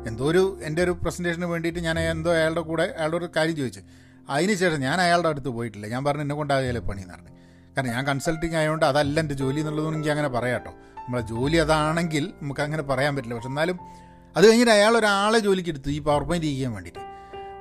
എന്തോ 0.07 0.25
ഒരു 0.25 0.59
എന്റെ 0.63 0.83
ഒരു 0.83 0.91
പ്രസന്റേഷന് 0.91 1.45
വേണ്ടിയിട്ട് 1.45 1.79
ഞാൻ 1.79 1.99
എന്തോ 1.99 2.31
അയാളുടെ 2.31 2.61
കൂടെ 2.61 2.93
അയാളുടെ 2.97 3.17
ഒരു 3.17 3.29
കാര്യം 3.35 3.55
ചോദിച്ചു. 3.55 3.81
അതിന് 4.29 4.53
ശേഷം 4.53 4.79
ഞാൻ 4.79 5.01
അയാളുടെ 5.01 5.29
അടുത്ത് 5.29 5.47
പോയിട്ടില്ല. 5.47 5.87
ഞാൻ 5.87 6.05
പറഞ്ഞു 6.05 6.21
എന്നെ 6.21 6.35
കൊണ്ടാകില്ല 6.35 6.79
പണി 6.79 7.01
എന്ന് 7.01 7.13
പറഞ്ഞു. 7.13 7.29
കാരണം 7.77 7.89
ഞാൻ 7.89 8.05
കൺസൾട്ടിങ് 8.07 8.55
ആയതുകൊണ്ട് 8.55 8.85
അതല്ല 8.85 9.19
എന്റെ 9.19 9.33
ജോലി 9.33 9.59
എന്നുള്ളതും 9.59 9.93
എനിക്ക് 9.93 10.09
അങ്ങനെ 10.09 10.27
പറയാം 10.27 10.59
കേട്ടോ. 10.59 10.71
നമ്മളെ 10.97 11.23
ജോലി 11.23 11.57
അതാണെങ്കിൽ 11.57 12.33
നമുക്ക് 12.41 12.61
അങ്ങനെ 12.61 12.83
പറയാൻ 12.83 13.15
പറ്റില്ല. 13.15 13.35
പക്ഷെ 13.35 13.49
എന്നാലും 13.49 13.79
അത് 14.37 14.47
കഴിഞ്ഞിട്ട് 14.47 14.71
അയാൾ 14.71 14.97
ഒരാളെ 14.97 15.39
ജോലിക്ക് 15.39 15.69
എടുത്തു 15.69 15.89
ഈ 15.89 15.99
പവർ 15.99 16.23
പോയിന്റ് 16.23 16.47
ചെയ്യാൻ 16.47 16.73
വേണ്ടിയിട്ട്. 16.73 17.12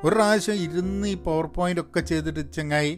ഒരു 0.04 0.14
പ്രാവശ്യം 0.14 0.54
ഇരുന്ന് 0.54 1.08
ഈ 1.08 1.14
പവർ 1.26 1.46
പോയിന്റ് 1.56 1.80
ഒക്കെ 1.80 2.00
ചെയ്തിട്ട് 2.00 2.42
ചങ്ങായി 2.54 2.92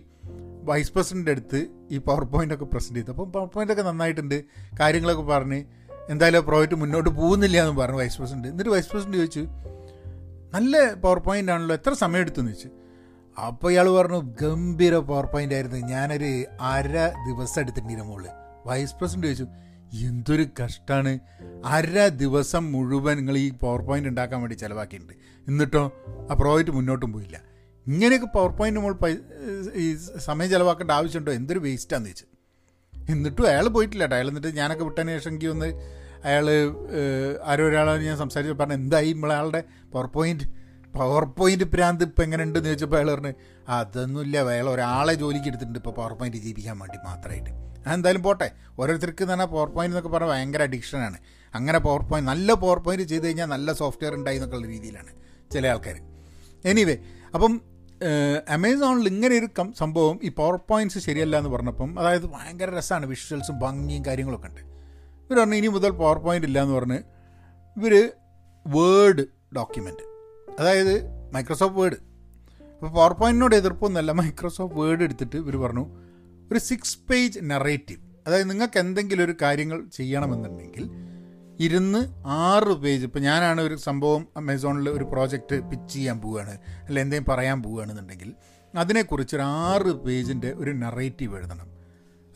വൈസ് 0.69 0.93
പ്രസിഡന്റ് 0.93 1.31
അടുത്ത് 1.31 1.59
ഈ 1.91 1.99
പവർ 1.99 2.25
പോയിന്റ് 2.25 2.55
ഒക്കെ 2.55 2.65
പ്രസന്റ് 2.65 2.99
ചെയ്തു. 2.99 3.11
അപ്പം 3.15 3.33
പവർ 3.35 3.49
പോയിന്റ് 3.55 3.73
ഒക്കെ 3.73 3.83
നന്നായിട്ടുണ്ട്. 3.83 4.39
കാര്യങ്ങളൊക്കെ 4.81 5.23
പറഞ്ഞ് 5.23 5.59
എന്തായാലും 6.13 6.47
പ്രോജക്റ്റ് 6.47 6.77
മുന്നോട്ട് 6.83 7.11
പോകുന്നില്ല 7.11 7.59
എന്ന് 7.65 7.77
പറഞ്ഞു 7.81 7.99
വൈസ് 8.03 8.19
പ്രസിഡന്റ് 8.21 8.49
എന്നിട്ട് 8.49 8.71
വൈസ് 8.71 8.91
പ്രസിഡന്റ് 8.93 9.17
ചോദിച്ചു 9.17 9.45
നല്ല 10.55 10.95
പവർ 11.05 11.19
പോയിന്റ് 11.19 11.53
ആണല്ലോ 11.53 11.75
എത്ര 11.75 11.93
സമയം 12.05 12.21
എടുത്തെന്ന് 12.21 12.53
ചോദിച്ചു. 12.53 12.71
അപ്പോൾ 13.37 13.71
ഇയാൾ 13.73 13.87
പറഞ്ഞു 13.99 14.21
ഗംഭീര 14.43 14.95
പവർ 15.11 15.27
പോയിന്റ് 15.35 15.55
ആയിരുന്നു. 15.55 15.79
ഞാനൊരു 15.95 16.33
അര 16.73 16.97
ദിവസം 17.29 17.61
എടുത്തിട്ടുണ്ട് 17.63 18.05
മോൾ. 18.11 18.25
വൈസ് 18.67 18.95
പ്രസിഡന്റ് 19.01 19.27
ചോദിച്ചു 19.27 19.47
എന്തൊരു 20.09 20.45
കഷ്ടമാണ് 20.61 21.13
അര 21.77 22.09
ദിവസം 22.23 22.73
മുഴുവൻ 22.73 23.17
നിങ്ങൾ 23.17 23.37
ഈ 23.39 23.51
പവർ 23.63 23.81
പോയിന്റ് 23.89 24.09
ഉണ്ടാക്കാൻ 24.09 24.41
വേണ്ടി 24.41 24.57
ചിലവാക്കിയിട്ടുണ്ട്. 24.57 25.15
എന്നിട്ടോ 25.49 25.83
ആ 26.31 26.35
പ്രോജക്റ്റ് 26.41 26.73
മുന്നോട്ടും 26.77 27.11
പോയില്ല. 27.15 27.37
ഇങ്ങനെയൊക്കെ 27.87 28.29
പവർ 28.37 28.51
പോയിന്റ് 28.59 28.79
നമ്മൾ 28.81 28.95
ഈ 29.85 29.87
സമയം 30.29 30.49
ചിലവാക്കേണ്ട 30.53 30.93
ആവശ്യമുണ്ടോ? 30.99 31.33
എന്തൊരു 31.41 31.61
വേസ്റ്റാന്ന് 31.67 32.11
വെച്ച് 32.11 32.27
എന്നിട്ടും 32.95 33.47
അയാൾ 33.53 33.67
പോയിട്ടില്ല 33.77 34.05
കേട്ടോ. 34.05 34.17
അയാൾ 34.19 34.29
എന്നിട്ട് 34.33 34.51
ഞാനൊക്കെ 34.61 34.85
വിട്ടതിന് 34.89 35.13
ശേഷം 35.17 35.31
എനിക്ക് 35.33 35.49
ഒന്ന് 35.55 35.69
അയാൾ 36.29 36.47
ആരോ 37.53 37.65
ഒരാളെ 37.71 37.95
ഞാൻ 38.09 38.17
സംസാരിച്ച് 38.23 38.55
പറഞ്ഞു 38.61 38.77
എന്തായി 38.83 39.11
നമ്മളയാളുടെ 39.17 39.61
പവർ 39.95 40.07
പോയിന്റ് 40.15 40.47
പവർ 40.95 41.25
പോയിന്റ് 41.39 41.67
പ്രാന്ത് 41.75 42.05
ഇപ്പം 42.07 42.23
എങ്ങനെ 42.25 42.43
ഉണ്ടെന്ന് 42.47 42.69
ചോദിച്ചപ്പോൾ 42.71 42.99
അയാൾ 42.99 43.09
പറഞ്ഞു 43.15 43.33
അതൊന്നുമില്ല 43.77 44.37
അയാൾ 44.53 44.67
ഒരാളെ 44.75 45.15
ജോലിക്ക് 45.23 45.49
എടുത്തിട്ടുണ്ട് 45.51 45.79
ഇപ്പോൾ 45.81 45.95
പവർ 45.99 46.13
പോയിന്റ് 46.21 46.41
ജീവിക്കാൻ 46.47 46.77
വേണ്ടി 46.83 46.99
മാത്രമായിട്ട് 47.09 47.51
എന്തായാലും 47.95 48.23
പോട്ടെ. 48.27 48.49
ഓരോരുത്തർക്ക് 48.81 49.23
എന്ന് 49.25 49.33
പറഞ്ഞാൽ 49.33 49.51
പവർ 49.55 49.69
പോയിന്റ് 49.75 49.95
എന്നൊക്കെ 49.95 50.13
പറഞ്ഞാൽ 50.15 50.33
ഭയങ്കര 50.35 50.63
അഡിക്ഷനാണ് 50.69 51.19
അങ്ങനെ 51.55 51.79
പവർ 51.87 52.03
പോയിന്റ് 52.11 52.29
നല്ല 52.31 52.55
പവർ 52.63 52.79
പോയിന്റ് 52.87 53.07
ചെയ്ത് 53.13 53.27
കഴിഞ്ഞാൽ 53.27 53.49
നല്ല 53.55 53.73
സോഫ്റ്റ്വെയർ 53.83 54.15
ഉണ്ടായി 54.21 54.39
എന്നൊക്കെയുള്ള 54.39 54.69
രീതിയിലാണ്. 54.75 55.13
ചില 55.55 55.67
ആൾക്കാർ 55.69 55.97
എനിവേ 56.65 56.97
അപ്പം 57.35 57.53
അമേസോണിൽ 58.49 59.07
ഇങ്ങനെ 59.09 59.35
ഒരു 59.39 59.49
സംഭവം 59.75 60.17
ഈ 60.23 60.29
പവർ 60.29 60.57
പോയിന്റ്സ് 60.69 60.99
ശരിയല്ല 60.99 61.39
എന്ന് 61.39 61.51
പറഞ്ഞപ്പം 61.51 62.01
അതായത് 62.01 62.27
ഭയങ്കര 62.27 62.71
രസമാണ് 62.79 63.07
വിഷ്വൽസും 63.07 63.59
ഭംഗിയും 63.59 64.07
കാര്യങ്ങളൊക്കെ 64.07 64.49
ഉണ്ട്. 64.49 64.63
ഇവർ 65.25 65.39
പറഞ്ഞു 65.41 65.55
ഇനി 65.55 65.67
മുതൽ 65.67 65.91
പവർ 65.91 66.19
പോയിന്റ് 66.19 66.47
ഇല്ല 66.47 66.63
എന്ന് 66.63 66.75
പറഞ്ഞ് 66.75 66.99
ഇവർ 67.77 67.95
വേർഡ് 68.67 69.25
ഡോക്യുമെന്റ് 69.57 70.05
അതായത് 70.61 70.95
മൈക്രോസോഫ്റ്റ് 71.35 71.81
വേർഡ് 71.81 71.99
അപ്പോൾ 72.73 72.91
പവർ 72.91 73.13
പോയിന്റിനോട് 73.13 73.55
എതിർപ്പൊന്നുമല്ല 73.55 74.13
മൈക്രോസോഫ്റ്റ് 74.13 74.81
വേർഡ് 74.81 75.03
എടുത്തിട്ട് 75.03 75.37
ഇവർ 75.37 75.57
പറഞ്ഞു 75.57 75.85
ഒരു 76.51 76.59
സിക്സ് 76.59 76.99
പേജ് 77.11 77.39
നറേറ്റീവ് 77.43 78.03
അതായത് 78.27 78.51
നിങ്ങൾക്ക് 78.51 78.79
എന്തെങ്കിലും 78.79 79.25
ഒരു 79.25 79.35
കാര്യങ്ങൾ 79.43 79.79
ചെയ്യണമെന്നുണ്ടെങ്കിൽ 79.97 80.85
ഇരുന്ന് 81.61 82.27
ആറ് 82.27 82.73
പേജ്. 82.73 83.05
ഇപ്പം 83.05 83.23
ഞാനാണ് 83.23 83.61
ഒരു 83.61 83.75
സംഭവം 83.75 84.29
അമേസോണിൽ 84.37 84.91
ഒരു 84.91 85.05
പ്രോജക്റ്റ് 85.05 85.61
പിച്ച് 85.71 85.95
ചെയ്യാൻ 85.95 86.21
പോവുകയാണ് 86.21 86.59
അല്ല 86.85 87.01
എന്തെങ്കിലും 87.01 87.35
പറയാൻ 87.35 87.63
പോവുകയാണെന്നുണ്ടെങ്കിൽ 87.63 88.33
അതിനെക്കുറിച്ച് 88.75 89.37
ഒരു 89.37 89.43
ആറ് 89.43 89.93
പേജിന്റെ 89.93 90.53
ഒരു 90.53 90.71
നറേറ്റീവ് 90.71 91.37
എഴുതണം. 91.37 91.69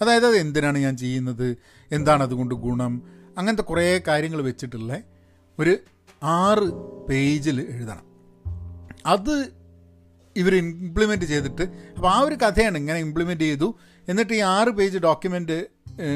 അതായത് 0.03 0.27
അത് 0.27 0.37
എന്തിനാണ് 0.37 0.79
ഞാൻ 0.79 0.97
ചെയ്യുന്നത്? 0.97 1.57
എന്താണ് 1.93 2.23
അതുകൊണ്ട് 2.23 2.55
ഗുണം? 2.55 3.03
അങ്ങനത്തെ 3.39 3.63
കുറേ 3.63 4.03
കാര്യങ്ങൾ 4.09 4.43
വെച്ചിട്ടുള്ള 4.43 5.01
ഒരു 5.59 5.77
ആറ് 6.23 6.73
പേജിൽ 7.09 7.61
എഴുതണം. 7.61 8.07
അത് 9.07 9.49
ഇവർ 10.37 10.55
ഇംപ്ലിമെന്റ് 10.55 11.25
ചെയ്തിട്ട് 11.25 11.63
അപ്പോൾ 11.63 12.09
ആ 12.09 12.19
ഒരു 12.19 12.35
കഥയാണ് 12.35 12.79
ഇങ്ങനെ 12.79 12.99
ഇംപ്ലിമെന്റ് 12.99 13.45
ചെയ്തു. 13.45 13.75
എന്നിട്ട് 14.09 14.33
ഈ 14.33 14.39
ആറ് 14.39 14.69
പേജ് 14.69 14.99
ഡോക്യുമെന്റ് 14.99 15.67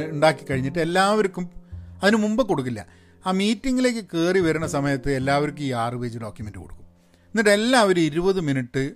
ഉണ്ടാക്കി 0.08 0.44
കഴിഞ്ഞിട്ട് 0.44 0.78
എല്ലാവർക്കും 0.78 1.61
അതിന് 2.02 2.16
മുമ്പ് 2.16 2.42
കൊടുക്കില്ല. 2.48 2.86
ആ 3.26 3.30
മീറ്റിങ്ങിലേക്ക് 3.30 4.04
കയറി 4.14 4.40
വരുന്ന 4.40 4.66
സമയത്ത് 4.66 5.10
എല്ലാവർക്കും 5.10 5.64
ഈ 5.64 5.72
ആറ് 5.72 5.94
പേജ് 5.94 6.18
ഡോക്യുമെന്റ് 6.18 6.58
കൊടുക്കും. 6.58 6.86
എന്നിട്ട് 7.26 7.50
എല്ലാവരും 7.50 8.00
ഇരുപത് 8.00 8.40
മിനിറ്റ് 8.40 8.90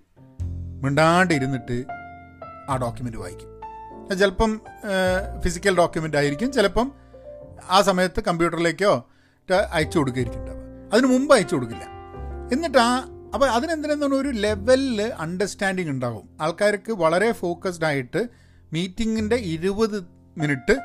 മിണ്ടാണ്ട് 0.83 1.35
ഇരുന്നിട്ട് 1.35 1.85
ആ 2.71 2.77
ഡോക്യുമെന്റ് 2.77 3.19
വായിക്കും. 3.19 3.51
ചിലപ്പം 4.19 4.61
ഫിസിക്കൽ 5.45 5.77
ഡോക്യുമെന്റ് 5.77 6.17
ആയിരിക്കും 6.17 6.53
ചിലപ്പം 6.53 6.93
ആ 7.71 7.83
സമയത്ത് 7.83 8.21
കമ്പ്യൂട്ടറിലേക്കോ 8.21 9.09
അയച്ചു 9.73 9.99
കൊടുക്കുകയായിരിക്കും. 9.99 10.57
അതിന് 10.93 11.07
മുമ്പ് 11.07 11.35
അയച്ചു 11.35 11.55
കൊടുക്കില്ല. 11.55 11.85
എന്നിട്ട് 12.53 12.79
ആ 12.79 12.91
അപ്പോൾ 13.35 13.51
അതിനെന്തിനാണ് 13.51 14.15
ഒരു 14.15 14.29
ലെവലിൽ 14.29 15.03
അണ്ടർസ്റ്റാൻഡിങ് 15.03 15.91
ഉണ്ടാകും 15.91 16.29
ആൾക്കാർക്ക് 16.41 16.93
വളരെ 16.93 17.33
ഫോക്കസ്ഡ് 17.33 17.85
ആയിട്ട് 17.85 18.29
മീറ്റിങ്ങിന്റെ 18.73 19.37
ഇരുപത് 19.37 19.99
മിനിറ്റ് 20.39 20.77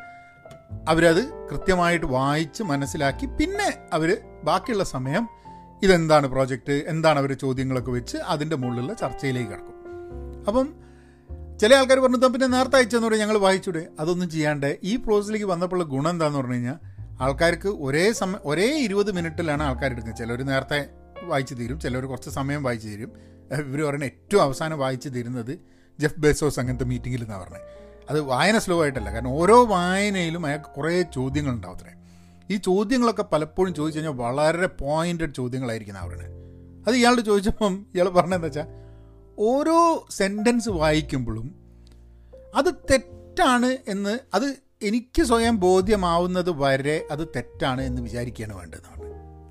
അവരത് 0.89 1.23
കൃത്യമായിട്ട് 1.49 2.05
വായിച്ച് 2.05 2.63
മനസ്സിലാക്കി 2.63 3.25
പിന്നെ 3.25 3.69
അവർ 3.93 4.21
ബാക്കിയുള്ള 4.43 4.83
സമയം 4.83 5.27
ഇതെന്താണ് 5.83 6.27
പ്രോജക്റ്റ് 6.27 6.83
എന്താണ് 6.87 7.19
അവർ 7.19 7.33
ചോദ്യങ്ങളൊക്കെ 7.33 7.91
വെച്ച് 7.91 8.17
അതിന്റെ 8.17 8.55
മുകളിലുള്ള 8.55 8.93
ചർച്ചയിലേക്ക് 8.93 9.51
കിടക്കും. 9.51 9.75
അപ്പം 10.47 10.67
ചില 11.59 11.75
ആൾക്കാർ 11.75 11.99
പറഞ്ഞു 11.99 12.27
പിന്നെ 12.27 12.47
നേരത്തെ 12.47 12.75
അയച്ചെന്ന് 12.75 13.07
പറഞ്ഞാൽ 13.07 13.27
ഞങ്ങൾ 13.27 13.37
വായിച്ചൂടെ. 13.37 13.87
അതൊന്നും 13.99 14.29
ചെയ്യാണ്ട് 14.29 14.79
ഈ 14.83 14.95
പ്രോസസ്സിലേക്ക് 14.95 15.45
വന്നപ്പോഴുള്ള 15.45 15.85
ഗുണം 15.89 16.09
എന്താന്ന് 16.09 16.37
പറഞ്ഞു 16.37 16.53
കഴിഞ്ഞാൽ 16.53 16.77
ആൾക്കാർക്ക് 17.21 17.67
ഒരേ 17.67 18.11
സമയം 18.11 18.39
ഒരേ 18.43 18.67
ഇരുപത് 18.77 19.11
മിനിറ്റിലാണ് 19.11 19.63
ആൾക്കാർ 19.63 19.91
എടുക്കുന്നത്. 19.91 20.19
ചിലർ 20.21 20.41
നേരത്തെ 20.43 20.89
വായിച്ചു 21.23 21.53
തീരും 21.53 21.79
ചിലർ 21.79 22.05
കുറച്ച് 22.05 22.29
സമയം 22.29 22.63
വായിച്ചു 22.63 22.87
തീരും. 22.87 23.11
ഇവർ 23.51 23.81
പറയുന്നത് 23.87 24.09
ഏറ്റവും 24.09 24.43
അവസാനം 24.43 24.79
വായിച്ചു 24.79 25.09
തീരുന്നത് 25.09 25.59
ജെഫ് 25.99 26.19
ബേസോസ് 26.19 26.59
അങ്ങനത്തെ 26.59 26.85
മീറ്റിങ്ങിൽ 26.85 27.23
എന്നാണ് 27.23 27.43
പറഞ്ഞത് 27.43 27.80
അത് 28.09 28.21
വായന 28.21 28.57
സ്ലോ 28.57 28.81
ആയിട്ടല്ല. 28.81 29.13
കാരണം 29.13 29.29
ഓരോ 29.29 29.65
വായനയിലും 29.65 30.45
അയാൾക്ക് 30.45 30.65
കുറേ 30.65 31.01
ചോദ്യങ്ങൾ 31.01 31.51
ഉണ്ടാവും 31.51 31.77
അത്രേ. 31.77 31.91
ഈ 32.55 32.57
ചോദ്യങ്ങളൊക്കെ 32.57 33.23
പലപ്പോഴും 33.23 33.73
ചോദിച്ചു 33.73 33.99
കഴിഞ്ഞാൽ 33.99 34.13
വളരെ 34.13 34.67
പോയിന്റഡ് 34.67 35.33
ചോദ്യങ്ങളായിരിക്കും 35.33 35.97
അവരുടെ. 35.97 36.25
അത് 36.87 36.95
ഇയാളോട് 36.95 37.21
ചോദിച്ചപ്പം 37.21 37.85
ഇയാൾ 37.95 38.09
പറഞ്ഞതെന്ന് 38.09 38.47
വെച്ചാൽ 38.47 38.65
ഓരോ 39.39 40.07
സെന്റൻസ് 40.09 40.69
വായിക്കുമ്പോഴും 40.69 41.55
അത് 42.55 42.73
തെറ്റാണ് 42.91 43.77
എന്ന് 43.87 44.19
അത് 44.33 44.55
എനിക്ക് 44.81 45.23
സ്വയം 45.23 45.59
ബോധ്യമാവുന്നത് 45.59 46.49
വരെ 46.49 47.07
അത് 47.11 47.27
തെറ്റാണ് 47.27 47.81
എന്ന് 47.81 48.01
വിചാരിക്കുകയാണ് 48.01 48.53
വേണ്ടതെന്നാണ് 48.53 49.01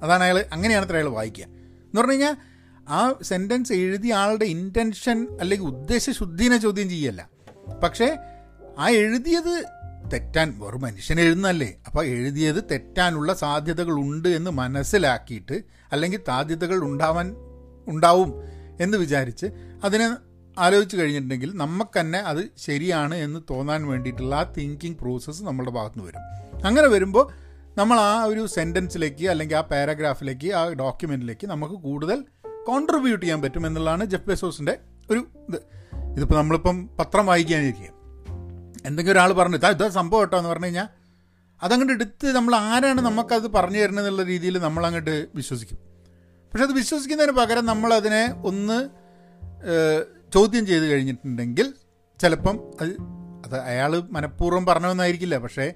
അതാണ് 0.03 0.23
അയാൾ 0.23 0.45
അങ്ങനെയാണ് 0.53 0.87
അത്ര 0.87 0.97
അയാൾ 0.97 1.09
വായിക്കുക. 1.09 1.45
എന്ന് 1.45 1.97
പറഞ്ഞു 1.97 2.13
കഴിഞ്ഞാൽ 2.13 2.37
ആ 2.89 3.15
സെന്റൻസ് 3.23 3.73
എഴുതിയ 3.73 4.15
ആളുടെ 4.15 4.45
ഇന്റൻഷൻ 4.45 5.29
അല്ലെങ്കിൽ 5.41 5.67
ഉദ്ദേശശുദ്ധീനെ 5.67 6.57
ചോദ്യം 6.57 6.89
ചെയ്യല്ല. 6.89 7.31
പക്ഷേ 7.85 8.17
ആ 8.81 8.91
എഴുതിയത് 9.01 9.55
തെറ്റാൻ 10.13 10.59
വെറും 10.59 10.81
മനുഷ്യൻ 10.81 11.21
എഴുതുന്നല്ലേ 11.21 11.77
അപ്പോൾ 11.87 12.05
എഴുതിയത് 12.07 12.65
തെറ്റാനുള്ള 12.71 13.33
സാധ്യതകൾ 13.35 13.93
ഉണ്ട് 14.05 14.29
എന്ന് 14.29 14.51
മനസ്സിലാക്കിയിട്ട് 14.51 15.57
അല്ലെങ്കിൽ 15.93 16.21
സാധ്യതകൾ 16.27 16.79
ഉണ്ടാവാൻ 16.85 17.29
ഉണ്ടാവും 17.87 18.31
എന്ന് 18.81 18.97
വിചാരിച്ച് 18.97 19.47
അതിനെ 19.85 20.07
ആലോചിച്ച് 20.57 20.97
കഴിഞ്ഞിട്ടുണ്ടെങ്കിൽ 20.97 21.51
നമുക്ക് 21.57 22.01
തന്നെ 22.01 22.19
അത് 22.23 22.51
ശരിയാണ് 22.57 23.15
എന്ന് 23.17 23.41
തോന്നാൻ 23.51 23.89
വേണ്ടിയിട്ടുള്ള 23.89 24.35
ആ 24.35 24.53
തിങ്കിങ് 24.57 24.95
പ്രോസസ്സ് 24.95 25.43
നമ്മുടെ 25.43 25.71
ഭാഗത്ത് 25.71 25.99
നിന്ന് 25.99 26.09
വരും. 26.11 26.25
അങ്ങനെ 26.65 26.89
വരുമ്പോൾ 26.89 27.25
നമ്മൾ 27.77 27.97
ആ 28.01 28.25
ഒരു 28.25 28.47
സെന്റൻസിലേക്ക് 28.47 29.31
അല്ലെങ്കിൽ 29.31 29.57
ആ 29.57 29.61
പാരഗ്രാഫിലേക്ക് 29.61 30.53
ആ 30.53 30.69
ഡോക്യുമെന്റിലേക്ക് 30.73 31.47
നമുക്ക് 31.47 31.75
കൂടുതൽ 31.83 32.19
കോൺട്രിബ്യൂട്ട് 32.67 33.25
ചെയ്യാൻ 33.27 33.43
പറ്റും 33.43 33.67
എന്നുള്ളതാണ് 33.67 34.05
ജെഫ് 34.05 34.27
ബെസോസിന്റെ 34.27 34.75
ഒരു 35.11 35.21
ഇത്. 35.49 35.59
ഇതിപ്പോൾ 36.17 36.35
നമ്മളിപ്പം 36.35 36.89
പത്രം 36.99 37.27
വായിക്കാനിരിക്കുക 37.27 37.89
എന്തെങ്കിലും 38.87 39.15
ഒരാൾ 39.17 39.33
പറഞ്ഞു 39.33 39.57
ഇതാ 39.57 39.71
ഇതാ 39.71 39.89
സംഭവം 39.89 40.21
കേട്ടോ 40.21 40.39
എന്ന് 40.39 40.51
പറഞ്ഞു 40.51 40.65
കഴിഞ്ഞാൽ 40.65 40.89
അതങ്ങോട്ട് 41.63 41.93
എടുത്ത് 41.93 42.37
നമ്മൾ 42.37 42.55
ആരാണ് 42.55 43.01
നമുക്കത് 43.01 43.53
പറഞ്ഞു 43.53 43.79
തരുന്നത് 43.79 44.05
എന്നുള്ള 44.05 44.23
രീതിയിൽ 44.23 44.59
നമ്മളങ്ങോട്ട് 44.59 45.27
വിശ്വസിക്കും. 45.35 45.79
പക്ഷെ 46.53 46.65
അത് 46.65 46.73
വിശ്വസിക്കുന്നതിന് 46.73 47.37
പകരം 47.37 47.67
നമ്മളതിനെ 47.67 48.35
ഒന്ന് 48.45 48.79
ചോദ്യം 50.35 50.67
ചെയ്ത് 50.67 50.87
കഴിഞ്ഞിട്ടുണ്ടെങ്കിൽ 50.87 51.75
ചിലപ്പം 52.21 52.61
അത് 52.81 52.91
അത് 53.45 53.61
അയാൾ 53.61 54.03
മനഃപൂർവം 54.11 54.67
പറഞ്ഞതെന്നായിരിക്കില്ല 54.67 55.39
പക്ഷേ 55.39 55.73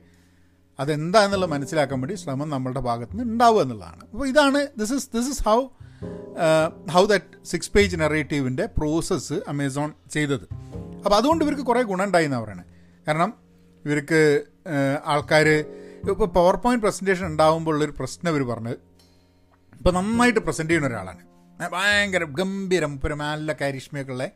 അതെന്താണെന്നുള്ളത് 0.78 1.50
മനസ്സിലാക്കാൻ 1.50 2.00
വേണ്ടി 2.00 2.14
ശ്രമം 2.14 2.48
നമ്മളുടെ 2.48 2.80
ഭാഗത്ത് 2.80 3.12
നിന്ന് 3.12 3.32
ഉണ്ടാവുക 3.32 3.62
എന്നുള്ളതാണ്. 3.62 4.02
അപ്പോൾ 4.12 4.28
ഇതാണ് 4.28 4.68
this 4.78 4.92
is 4.92 5.08
this 5.14 5.30
is 5.30 5.42
how 5.42 5.68
how 6.90 7.06
that 7.06 7.46
six 7.46 7.70
page 7.72 7.96
നെറേറ്റീവിന്റെ 8.00 8.66
process 8.66 9.34
Amazon 9.48 9.92
ചെയ്തത്. 10.10 10.46
അപ്പോൾ 11.04 11.16
അതുകൊണ്ട് 11.16 11.44
ഇവർക്ക് 11.44 11.62
കുറേ 11.62 11.82
ഗുണം 11.82 12.18
എന്നാണ് 12.18 12.44
പറയുന്നത് 12.44 12.73
കാരണം 13.06 13.34
ഇവർക്ക് 13.84 14.42
ആൾക്കാർ 15.06 15.48
ഇപ്പോൾ 16.10 16.28
പവർ 16.28 16.56
പോയിന്റ് 16.56 16.84
പ്രസന്റേഷൻ 16.84 17.26
ഉണ്ടാകുമ്പോൾ 17.26 17.70
ഉള്ളൊരു 17.70 17.94
പ്രശ്നം 17.98 18.30
ഇവർ 18.36 18.42
പറഞ്ഞത്. 18.54 18.78
ഇപ്പോൾ 19.78 19.92
നന്നായിട്ട് 19.94 20.40
പ്രസന്റ് 20.40 20.70
ചെയ്യുന്ന 20.70 20.88
ഒരാളാണ്. 20.88 21.22
ഭയങ്കര 21.72 22.24
ഗംഭീരം 22.24 23.00
ഒരു 23.04 23.14
നല്ല 23.14 23.52
കാരിഷ്മയൊക്കെ 23.52 24.12
ഉള്ള 24.12 24.30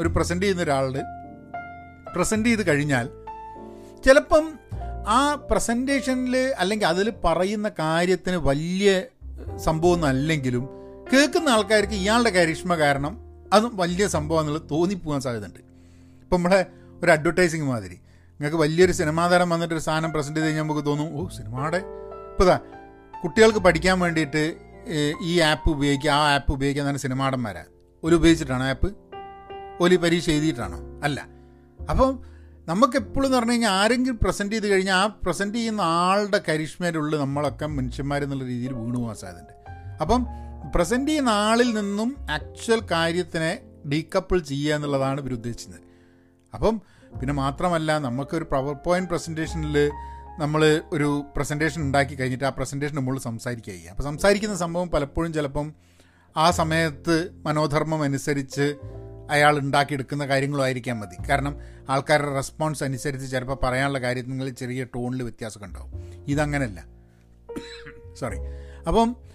ഒരു 0.00 0.08
പ്രസന്റ് 0.08 0.42
ചെയ്യുന്ന 0.42 0.62
ഒരാളുടെ 0.62 1.02
പ്രസന്റ് 2.16 2.48
ചെയ്ത് 2.48 2.66
കഴിഞ്ഞാൽ 2.66 3.08
ചിലപ്പം 4.04 4.58
ആ 5.08 5.34
പ്രസന്റേഷനിൽ 5.50 6.36
അല്ലെങ്കിൽ 6.58 6.86
അതിൽ 6.86 7.12
പറയുന്ന 7.24 7.70
കാര്യത്തിന് 7.78 8.36
വലിയ 8.36 9.02
സംഭവമൊന്നും 9.56 10.08
അല്ലെങ്കിലും 10.08 10.68
കേൾക്കുന്ന 11.12 11.48
ആൾക്കാർക്ക് 11.48 11.92
ഇയാളുടെ 11.92 12.30
കാരിഷ്മ 12.30 12.74
കാരണം 12.74 13.18
അതും 13.52 13.76
വലിയ 13.76 14.06
സംഭവം 14.06 14.40
എന്നുള്ളത് 14.40 14.70
തോന്നിപ്പോകാൻ 14.70 15.20
സാധ്യതയുണ്ട്. 15.20 15.58
ഇപ്പം 16.22 16.36
നമ്മളെ 16.36 16.66
ഒരു 17.02 17.10
അഡ്വർടൈസിങ് 17.10 17.68
മാതിരി. 17.68 17.98
നിങ്ങൾക്ക് 18.42 18.62
വലിയൊരു 18.62 18.92
സിനിമാ 18.92 19.24
താരം 19.28 19.50
വന്നിട്ട് 19.50 19.74
ഒരു 19.74 19.82
സാധനം 19.82 20.12
പ്രസന്റ് 20.12 20.36
ചെയ്ത് 20.36 20.46
കഴിഞ്ഞാൽ 20.46 20.62
നമുക്ക് 20.62 20.84
തോന്നും 20.84 21.08
ഓ 21.16 21.26
സിനിമയുടെ 21.36 21.76
ഇപ്പോൾ 21.76 22.44
ഇതാ 22.44 22.58
കുട്ടികൾക്ക് 23.22 23.58
പഠിക്കാൻ 23.58 23.96
വേണ്ടിയിട്ട് 24.00 24.42
ഈ 25.22 25.40
ആപ്പ് 25.40 25.68
ഉപയോഗിക്കുക 25.70 26.10
ആ 26.10 26.34
ആപ്പ് 26.34 26.50
ഉപയോഗിക്കാൻ 26.52 26.84
തന്നെ 26.88 27.00
സിനിമാടം 27.00 27.38
സിനിമാടന്മാരാ. 27.38 27.64
ഒരു 28.04 28.14
ഉപയോഗിച്ചിട്ടാണോ 28.14 28.64
ആപ്പ് 28.66 28.88
ഒലി 29.80 29.96
പരീക്ഷ 29.96 30.30
എഴുതിയിട്ടാണോ? 30.30 30.78
അല്ല. 31.04 31.20
അപ്പം 31.90 32.10
നമുക്ക് 32.68 32.96
എപ്പോഴും 32.96 33.26
എന്ന് 33.26 33.38
പറഞ്ഞു 33.38 33.52
കഴിഞ്ഞാൽ 33.52 33.70
ആരെങ്കിലും 33.70 34.18
പ്രസന്റ് 34.22 34.52
ചെയ്ത് 34.52 34.66
കഴിഞ്ഞാൽ 34.68 34.96
ആ 34.96 35.06
പ്രസന്റ് 35.06 35.58
ചെയ്യുന്ന 35.58 35.80
ആളുടെ 35.80 36.40
കരിഷ്മയിലുള്ള 36.48 37.16
നമ്മളൊക്കെ 37.16 37.66
മനുഷ്യന്മാരെന്നുള്ള 37.66 38.44
രീതിയിൽ 38.44 38.72
വീണു 38.72 38.98
പോകാൻ 38.98 39.16
സാധ്യതയുണ്ട്. 39.16 39.54
അപ്പം 40.00 40.26
പ്രസന്റ് 40.74 41.10
ചെയ്യുന്ന 41.10 41.28
ആളിൽ 41.28 41.70
നിന്നും 41.74 42.16
ആക്ച്വൽ 42.30 42.82
കാര്യത്തിനെ 42.90 43.52
ഡീകപ്പിൾ 43.92 44.38
ചെയ്യുക 44.52 44.74
എന്നുള്ളതാണ് 44.74 45.20
ഇവർ 45.20 45.32
ഉദ്ദേശിച്ചത്. 45.32 45.80
അപ്പം 46.54 46.74
പിന്നെ 47.20 47.34
മാത്രമല്ല 47.34 47.98
നമുക്കൊരു 47.98 48.44
പവർ 48.44 48.74
പോയിന്റ് 48.74 49.10
പ്രസന്റേഷനിൽ 49.10 49.90
നമ്മൾ 50.38 50.82
ഒരു 50.92 51.24
പ്രസന്റേഷൻ 51.36 51.82
ഉണ്ടാക്കി 51.82 52.14
കഴിഞ്ഞിട്ട് 52.14 52.44
ആ 52.44 52.48
പ്രസന്റേഷൻ 52.48 52.94
നമ്മൾ 52.96 53.18
സംസാരിക്കുക 53.18 53.72
ചെയ്യുക. 53.72 53.90
അപ്പോൾ 53.90 54.02
സംസാരിക്കുന്ന 54.02 54.56
സംഭവം 54.56 54.90
പലപ്പോഴും 54.90 55.32
ചിലപ്പം 55.32 55.74
ആ 56.36 56.50
സമയത്ത് 56.50 57.30
മനോധർമ്മം 57.46 58.02
അനുസരിച്ച് 58.02 58.74
അയാൾ 59.30 59.58
ഉണ്ടാക്കിയെടുക്കുന്ന 59.58 60.26
കാര്യങ്ങളും 60.26 60.62
ആയിരിക്കാൻ 60.62 61.00
മതി. 61.00 61.16
കാരണം 61.30 61.56
ആൾക്കാരുടെ 61.88 62.34
റെസ്പോൺസ് 62.34 62.84
അനുസരിച്ച് 62.84 63.30
ചിലപ്പോൾ 63.30 63.58
പറയാനുള്ള 63.62 63.98
കാര്യങ്ങളിൽ 63.98 64.54
ചെറിയ 64.54 64.84
ടോണിൽ 64.84 65.22
വ്യത്യാസമൊക്കെ 65.22 65.66
ഉണ്ടാവും. 65.66 65.90
ഇതങ്ങനല്ല. 66.28 66.84
സോറി 68.20 68.38
അപ്പം 68.86 69.31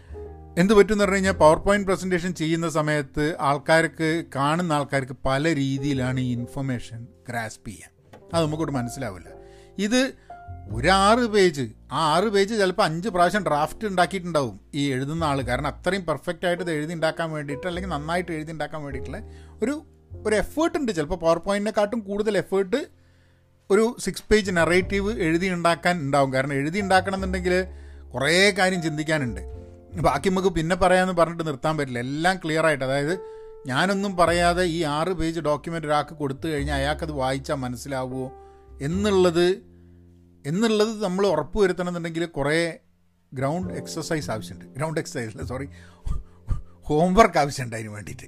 എന്ത് 0.62 0.74
പറ്റുമെന്ന് 0.74 1.04
പറഞ്ഞു 1.04 1.16
കഴിഞ്ഞാൽ 1.16 1.32
പവർ 1.32 1.58
പോയിന്റ് 1.58 1.88
പ്രസന്റേഷൻ 1.88 2.34
ചെയ്യുന്ന 2.34 2.70
സമയത്ത് 2.70 3.36
ആൾക്കാർക്ക് 3.40 4.24
കാണുന്ന 4.36 4.74
ആൾക്കാർക്ക് 4.74 5.16
പല 5.26 5.56
രീതിയിലാണ് 5.56 6.20
ഈ 6.20 6.32
ഇൻഫർമേഷൻ 6.32 7.08
ഗ്രാസ്പ് 7.30 7.68
ചെയ്യുക 7.68 7.90
അത് 8.34 8.46
നമുക്കോട്ട് 8.46 8.74
മനസ്സിലാവില്ല. 8.74 9.30
ഇത് 9.78 10.14
ഒരു 10.74 10.88
ആറ് 10.88 11.20
പേജ് 11.20 11.66
ആ 11.92 12.16
ആറ് 12.16 12.24
പേജ് 12.24 12.54
ചിലപ്പോൾ 12.60 12.84
അഞ്ച് 12.84 13.10
പ്രാവശ്യം 13.10 13.44
ഡ്രാഫ്റ്റ് 13.46 13.88
ഉണ്ടാക്കിയിട്ടുണ്ടാവും 13.88 14.60
ഈ 14.76 14.92
എഴുതുന്ന 14.94 15.24
ആൾ 15.24 15.42
കാരണം 15.42 15.68
അത്രയും 15.68 16.06
പെർഫെക്റ്റ് 16.06 16.48
ആയിട്ട് 16.48 16.64
ഇത് 16.64 16.72
എഴുതി 16.72 16.94
ഉണ്ടാക്കാൻ 16.94 17.32
വേണ്ടിയിട്ട് 17.32 17.68
അല്ലെങ്കിൽ 17.68 17.92
നന്നായിട്ട് 17.92 18.32
എഴുതി 18.32 18.52
ഉണ്ടാക്കാൻ 18.52 18.84
വേണ്ടിയിട്ടുള്ള 18.84 19.20
ഒരു 19.64 19.76
ഒരു 20.26 20.36
എഫേർട്ട് 20.36 20.78
ഉണ്ട്. 20.78 20.92
ചിലപ്പോൾ 20.92 21.16
പവർ 21.16 21.38
പോയിന്റിനെക്കാട്ടും 21.38 22.00
കൂടുതൽ 22.00 22.38
എഫേർട്ട് 22.38 22.80
ഒരു 23.70 23.96
സിക്സ് 24.00 24.24
പേജ് 24.32 24.52
നെറേറ്റീവ് 24.58 25.20
എഴുതി 25.20 25.48
ഉണ്ടാക്കാൻ 25.48 26.02
ഉണ്ടാവും. 26.02 26.34
കാരണം 26.34 26.54
എഴുതി 26.54 26.80
ഉണ്ടാക്കണം 26.80 27.16
എന്നുണ്ടെങ്കിൽ 27.16 27.56
കുറേ 28.14 28.52
കാര്യം 28.60 28.82
ചിന്തിക്കാനുണ്ട്. 28.82 29.42
ബാക്കി 30.02 30.30
നമുക്ക് 30.30 30.48
പിന്നെ 30.48 30.76
പറയാമെന്ന് 30.76 31.14
പറഞ്ഞിട്ട് 31.14 31.48
നിർത്താൻ 31.48 31.78
പറ്റില്ല. 31.78 32.00
എല്ലാം 32.00 32.38
ക്ലിയർ 32.38 32.66
ആയിട്ട്. 32.66 32.86
അതായത് 32.86 33.20
ഞാനൊന്നും 33.68 34.18
പറയാതെ 34.18 34.64
ഈ 34.64 34.84
ആറ് 34.84 35.08
പേജ് 35.08 35.40
ഡോക്യുമെന്റ് 35.40 35.88
ഒരാൾക്ക് 35.88 36.10
കൊടുത്തു 36.10 36.48
കഴിഞ്ഞാൽ 36.48 36.76
അയാൾക്കത് 36.76 37.12
വായിച്ചാൽ 37.12 37.56
മനസ്സിലാവുമോ 37.56 38.32
എന്നുള്ളത് 38.82 39.48
എന്നുള്ളത് 40.46 41.04
നമ്മൾ 41.04 41.28
ഉറപ്പ് 41.28 41.60
വരുത്തണമെന്നുണ്ടെങ്കിൽ 41.60 42.26
കുറേ 42.26 42.80
ഗ്രൗണ്ട് 43.34 43.74
എക്സസൈസ് 43.74 44.32
ആവശ്യമുണ്ട്. 44.32 44.66
ഗ്രൗണ്ട് 44.76 45.00
എക്സസൈസ് 45.00 45.32
അല്ല 45.32 45.48
സോറി 45.48 45.70
ഹോംവർക്ക് 46.84 47.38
ആവശ്യമുണ്ട് 47.38 47.76
അതിന് 47.76 47.90
വേണ്ടിയിട്ട്. 47.90 48.24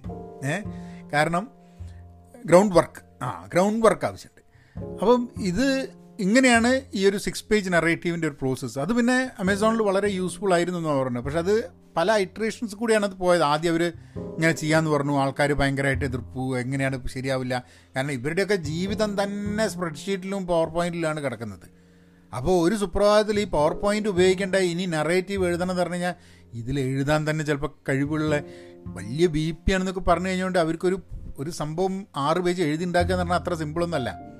ഏ? 0.47 0.61
കാരണം 1.13 1.49
ഗ്രൗണ്ട് 2.45 2.75
വർക്ക് 2.75 3.23
ആ 3.23 3.45
ഗ്രൗണ്ട് 3.53 3.85
വർക്ക് 3.85 4.05
ആവശ്യമുണ്ട്. 4.05 4.39
അപ്പം 5.01 5.29
ഇത് 5.41 5.98
ഇങ്ങനെയാണ് 6.19 6.81
ഈ 6.93 7.05
ഒരു 7.07 7.17
സിക്സ് 7.17 7.43
പേജ് 7.43 7.69
നറേറ്റീവിന്റെ 7.69 8.27
ഒരു 8.27 8.35
പ്രോസസ്സ് 8.39 8.79
അത് 8.79 8.93
പിന്നെ 8.93 9.31
അമേസോണിൽ 9.39 9.81
വളരെ 9.81 10.07
യൂസ്ഫുൾ 10.07 10.53
ആയിരുന്നു 10.53 10.79
എന്ന് 10.79 10.89
പറഞ്ഞു 10.89 11.19
പക്ഷെ 11.19 11.39
അത് 11.39 11.53
പല 11.97 12.17
ഇറ്ററേഷൻസ് 12.17 12.75
കൂടിയാണ് 12.75 13.05
അത് 13.05 13.13
പോയത്. 13.13 13.43
ആദ്യം 13.43 13.71
അവർ 13.71 13.83
ഇങ്ങനെ 14.33 14.51
ചെയ്യാമെന്ന് 14.51 14.91
പറഞ്ഞു. 14.91 15.19
ആൾക്കാർ 15.19 15.53
ഭയങ്കരമായിട്ട് 15.53 16.05
എതിർപ്പു 16.05 16.57
എങ്ങനെയാണ് 16.57 17.07
ശരിയാവില്ല. 17.07 17.63
കാരണം 17.95 18.11
ഇവരുടെയൊക്കെ 18.11 18.55
ജീവിതം 18.55 19.23
തന്നെ 19.23 19.67
സ്പ്രെഡ്ഷീറ്റിലും 19.67 20.47
പവർ 20.47 20.67
പോയിന്റിലാണ് 20.67 21.23
കിടക്കുന്നത്. 21.23 21.67
അപ്പോൾ 22.33 22.67
ഒരു 22.67 22.75
സുപ്രഭാതത്തിൽ 22.75 23.39
ഈ 23.39 23.43
പവർ 23.43 23.73
പോയിന്റ് 23.73 24.09
ഉപയോഗിക്കേണ്ട 24.09 24.55
ഇനി 24.55 24.85
നറേറ്റീവ് 24.85 25.45
എഴുതണം 25.45 25.71
എന്ന് 25.71 25.83
പറഞ്ഞു 25.83 25.93
കഴിഞ്ഞാൽ 25.93 26.15
ഇതിൽ 26.53 26.79
എഴുതാൻ 26.79 27.29
തന്നെ 27.29 27.45
ചിലപ്പോൾ 27.45 27.71
കഴിവുള്ള 27.89 28.41
വലിയ 28.88 29.27
ബി 29.27 29.51
പി 29.51 29.71
ആണെന്നൊക്കെ 29.71 29.99
പറഞ്ഞു 29.99 30.27
കഴിഞ്ഞുകൊണ്ട് 30.27 30.59
അവർക്കൊരു 30.59 30.99
ഒരു 31.38 31.49
സംഭവം 31.51 32.07
ആറ് 32.17 32.38
പേജ് 32.38 32.61
എഴുതി 32.61 32.83
ഉണ്ടാക്കുക 32.83 33.13
എന്ന് 33.13 33.23
പറഞ്ഞാൽ 33.23 33.41
അത്ര 33.41 33.53
സിമ്പിളൊന്നുമല്ല 33.53 34.38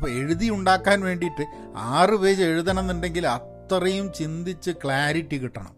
അപ്പോൾ 0.00 0.12
എഴുതി 0.12 0.48
ഉണ്ടാക്കാൻ 0.48 1.00
വേണ്ടിയിട്ട് 1.00 1.44
ആറ് 1.76 2.10
പേജ് 2.10 2.42
എഴുതണം 2.42 2.80
എന്നുണ്ടെങ്കിൽ 2.80 3.26
അത്രയും 3.26 4.12
ചിന്തിച്ച് 4.12 4.70
ക്ലാരിറ്റി 4.70 5.38
കിട്ടണം. 5.38 5.74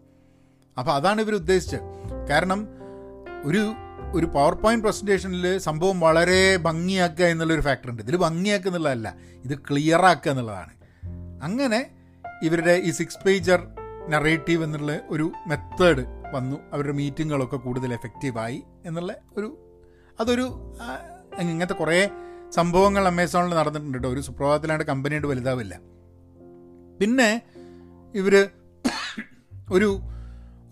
അപ്പോൾ 0.79 0.91
അതാണ് 0.91 1.21
ഇവർ 1.21 1.35
ഉദ്ദേശിച്ചത്. 1.35 2.27
കാരണം 2.29 2.67
ഒരു 3.45 3.73
ഒരു 4.13 4.25
പവർ 4.25 4.53
പോയിന്റ് 4.53 4.83
പ്രസന്റേഷനിൽ 4.83 5.57
സംഭവം 5.57 5.99
വളരെ 5.99 6.57
ഭംഗിയാക്കുക 6.57 7.25
എന്നുള്ളൊരു 7.25 7.61
ഫാക്ടർ 7.61 7.89
ഉണ്ട്. 7.89 8.01
ഇതിൽ 8.01 8.17
ഭംഗിയാക്കുക 8.17 8.69
എന്നുള്ളതല്ല 8.69 9.15
ഇത് 9.43 9.57
ക്ലിയർ 9.57 10.05
ആക്കുക 10.05 10.31
എന്നുള്ളതാണ്. 10.31 10.73
അങ്ങനെ 11.43 11.91
ഇവരുടെ 12.43 12.71
ഈ 12.71 12.91
സിക്സ് 12.91 13.23
പേജർ 13.25 13.67
നറേറ്റീവ് 14.09 14.63
എന്നുള്ള 14.63 14.99
ഒരു 15.09 15.31
മെത്തേഡ് 15.47 16.05
വന്നു. 16.33 16.57
അവരുടെ 16.73 16.93
മീറ്റിങ്ങുകളൊക്കെ 16.93 17.57
കൂടുതൽ 17.57 17.93
എഫക്റ്റീവായി 17.93 18.63
എന്നുള്ള 18.85 19.15
ഒരു 19.37 19.57
അതൊരു 20.19 20.75
ഇങ്ങനത്തെ 21.39 21.73
കുറേ 21.73 22.09
സംഭവങ്ങൾ 22.55 23.07
അമേസോണിൽ 23.07 23.55
നടന്നിട്ടുണ്ട് 23.55 23.97
കേട്ടോ. 23.97 24.09
ഒരു 24.09 24.21
സുപ്രഭാതത്തിലാണ്ട് 24.21 24.83
കമ്പനിയുടെ 24.83 25.27
വലുതാവില്ല. 25.27 25.79
പിന്നെ 26.99 27.41
ഇവർ 28.15 28.49
ഒരു 29.71 29.99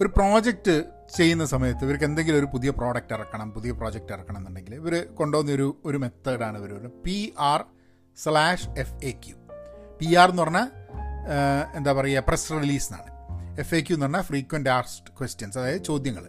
ഒരു 0.02 0.08
പ്രോജക്റ്റ് 0.08 0.84
ചെയ്യുന്ന 1.18 1.46
സമയത്ത് 1.46 1.86
ഇവർക്ക് 1.86 2.04
എന്തെങ്കിലും 2.04 2.38
ഒരു 2.38 2.46
പുതിയ 2.46 2.70
പ്രോഡക്റ്റ് 2.70 3.14
ഇറക്കണം 3.14 3.52
പുതിയ 3.52 3.72
പ്രോജക്റ്റ് 3.72 4.14
ഇറക്കണം 4.14 4.38
എന്നുണ്ടെങ്കിൽ 4.38 4.76
ഇവർ 4.76 5.06
കൊണ്ടുവന്ന 5.14 5.52
ഒരു 5.52 5.82
ഒരു 5.86 5.98
മെത്തേഡാണ് 5.98 6.58
ഇവർ 6.58 6.92
P 7.06 7.34
R 7.40 7.66
slash 8.18 8.70
F 8.80 9.06
A 9.06 9.12
Q 9.12 9.36
P 10.00 10.16
R 10.16 10.30
എന്ന് 10.30 10.42
പറഞ്ഞാൽ 10.42 10.68
എന്താ 11.78 11.94
പറയുക 11.94 12.24
പ്രസ് 12.28 12.52
റിലീസ് 12.52 12.94
എന്നാണ്. 12.94 13.12
എഫ് 13.60 13.76
എ 13.76 13.82
ക്യു 13.82 13.94
എന്ന് 13.94 14.06
പറഞ്ഞാൽ 14.06 14.22
ഫ്രീക്വന്റ് 14.22 14.70
ആർസ്റ്റ് 14.70 15.14
ക്വസ്റ്റ്യൻസ് 15.20 15.58
അതായത് 15.58 15.84
ചോദ്യങ്ങൾ 15.84 16.26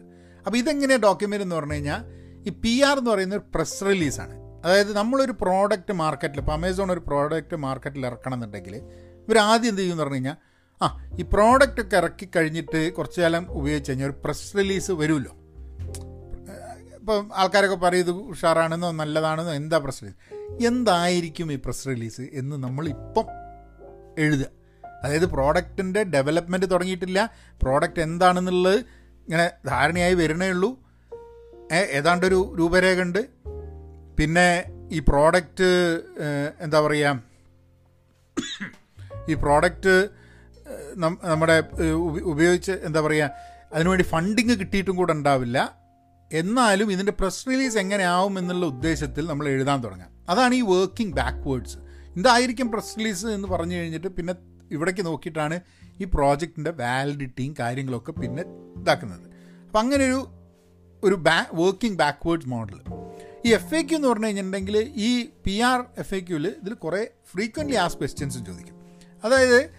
അപ്പോൾ 0.47 0.57
ഇതെങ്ങനെയാണ് 0.57 1.03
ഡോക്യുമെന്റ് 1.03 1.45
എന്ന് 1.45 1.57
പറഞ്ഞു 1.57 1.73
കഴിഞ്ഞാൽ 1.73 2.03
ഈ 2.49 2.51
പി 2.51 2.83
ആർ 2.83 2.99
എന്ന് 2.99 3.11
പറയുന്ന 3.11 3.35
ഒരു 3.35 3.45
പ്രസ് 3.55 3.85
റിലീസാണ് 3.85 4.42
അതായത് 4.65 4.97
നമ്മളൊരു 4.97 5.35
പ്രോഡക്റ്റ് 5.41 5.93
മാർക്കറ്റിൽ 5.93 6.39
ഇപ്പോൾ 6.39 6.53
അമേസോൺ 6.53 6.93
ഒരു 6.93 7.03
പ്രോഡക്റ്റ് 7.07 7.57
മാർക്കറ്റിൽ 7.57 8.07
ഇറക്കണം 8.07 8.35
എന്നുണ്ടെങ്കിൽ 8.35 8.77
ഇവർ 8.77 9.39
ആദ്യം 9.39 9.69
എന്ത് 9.69 9.81
ചെയ്യുമെന്ന് 9.81 10.03
പറഞ്ഞു 10.03 10.15
കഴിഞ്ഞാൽ 10.15 10.37
ആ 10.83 11.09
ഈ 11.19 11.23
പ്രോഡക്റ്റ് 11.23 11.81
ഒക്കെ 11.81 11.97
ഇറക്കി 11.97 12.29
കഴിഞ്ഞിട്ട് 12.37 12.93
കുറച്ച് 12.93 13.21
കാലം 13.21 13.53
ഉപയോഗിച്ച് 13.53 13.91
കഴിഞ്ഞാൽ 13.91 14.07
ഒരു 14.07 14.17
പ്രസ് 14.25 14.57
റിലീസ് 14.57 14.93
വരുമല്ലോ. 14.93 15.33
ഇപ്പം 16.99 17.31
ആൾക്കാരൊക്കെ 17.35 17.77
പറയും 17.77 18.01
ഇത് 18.01 18.11
ഉഷാറാണെന്നോ 18.11 18.91
നല്ലതാണെന്നോ 18.91 19.53
എന്താ 19.53 19.79
പ്രസ് 19.79 20.03
റിലീസ് 20.03 20.67
എന്തായിരിക്കും 20.67 21.53
ഈ 21.53 21.57
പ്രസ് 21.57 21.89
റിലീസ് 21.89 22.21
എന്ന് 22.21 22.57
നമ്മളിപ്പം 22.57 23.25
എഴുതുക. 24.19 24.47
അതായത് 25.03 25.27
പ്രോഡക്റ്റിന്റെ 25.27 26.03
ഡെവലപ്മെന്റ് 26.05 26.71
തുടങ്ങിയിട്ടില്ല. 26.71 27.31
പ്രോഡക്റ്റ് 27.63 28.03
എന്താണെന്നുള്ളത് 28.03 28.79
ഇങ്ങനെ 29.27 29.51
ധാരണയായി 29.67 30.15
വരണേ 30.15 30.49
ഉള്ളൂ. 30.49 30.79
ഏതാണ്ടൊരു 31.73 32.55
രൂപരേഖ 32.59 33.03
ഉണ്ട്. 33.03 33.43
പിന്നെ 34.19 34.47
ഈ 34.97 34.99
പ്രോഡക്റ്റ് 35.11 35.69
എന്താ 36.65 36.79
പറയുക 36.87 37.23
ഈ 39.31 39.35
പ്രോഡക്റ്റ് 39.45 39.95
നമ്മുടെ 41.31 41.57
ഉപയോഗിച്ച് 42.33 42.75
എന്താ 42.89 43.01
പറയുക 43.07 43.29
അതിനുവേണ്ടി 43.75 44.07
ഫണ്ടിങ് 44.13 44.55
കിട്ടിയിട്ടും 44.61 44.95
കൂടെ 45.01 45.13
ഉണ്ടാവില്ല. 45.19 45.59
എന്നാലും 46.31 46.89
ഇതിന്റെ 46.95 47.15
പ്രസ് 47.21 47.43
റിലീസ് 47.49 47.79
എങ്ങനെയാവും 47.83 48.35
എന്നുള്ള 48.41 48.65
ഉദ്ദേശത്തിൽ 48.73 49.25
നമ്മൾ 49.31 49.47
എഴുതാൻ 49.49 49.79
തുടങ്ങാം. 49.85 50.11
അതാണ് 50.33 50.55
ഈ 50.61 50.63
വർക്കിംഗ് 50.73 51.15
ബാക്ക്വേർഡ്സ് 51.21 51.79
ഇതായിരിക്കും 52.21 52.69
പ്രസ് 52.75 52.95
റിലീസ് 52.99 53.27
എന്ന് 53.37 53.49
പറഞ്ഞു 53.49 53.77
കഴിഞ്ഞിട്ട് 53.81 54.11
പിന്നെ 54.19 54.35
ഇവിടേക്ക് 54.71 55.03
നോക്കിയിട്ടാണ് 55.07 55.57
ഈ 56.03 56.05
പ്രോജക്റ്റിന്റെ 56.15 56.73
വാലിഡിറ്റിയും 56.83 57.55
കാര്യങ്ങളൊക്കെ 57.61 58.13
പിന്നെ 58.21 58.45
ഇതാക്കുന്നത്. 58.81 59.27
അപ്പം 59.67 59.81
അങ്ങനെ 59.81 60.03
ഒരു 60.11 60.21
ഒരു 61.03 61.17
ബാ 61.27 61.39
വർക്കിംഗ് 61.61 61.99
ബാക്ക്വേർഡ്സ് 62.03 62.49
മോഡൽ 62.49 62.81
ഈ 63.47 63.51
എഫ് 63.51 63.75
എ 63.75 63.83
ക്യു 63.83 63.97
എന്ന് 63.97 64.09
പറഞ്ഞു 64.09 64.27
കഴിഞ്ഞിട്ടുണ്ടെങ്കിൽ 64.27 64.77
ഈ 64.97 65.27
പി 65.47 65.61
ആർ 65.61 65.85
എഫ് 65.99 66.15
എ 66.15 66.21
ക്യൂവിൽ 66.21 66.47
ഇതിൽ 66.47 66.75
കുറേ 66.75 67.07
ഫ്രീക്വന്റ്ലി 67.33 67.77
ആസ് 67.77 67.97
ക്വസ്റ്റ്യൻസും 67.97 68.45
ചോദിക്കും. 68.45 68.77
അതായത് 69.25 69.71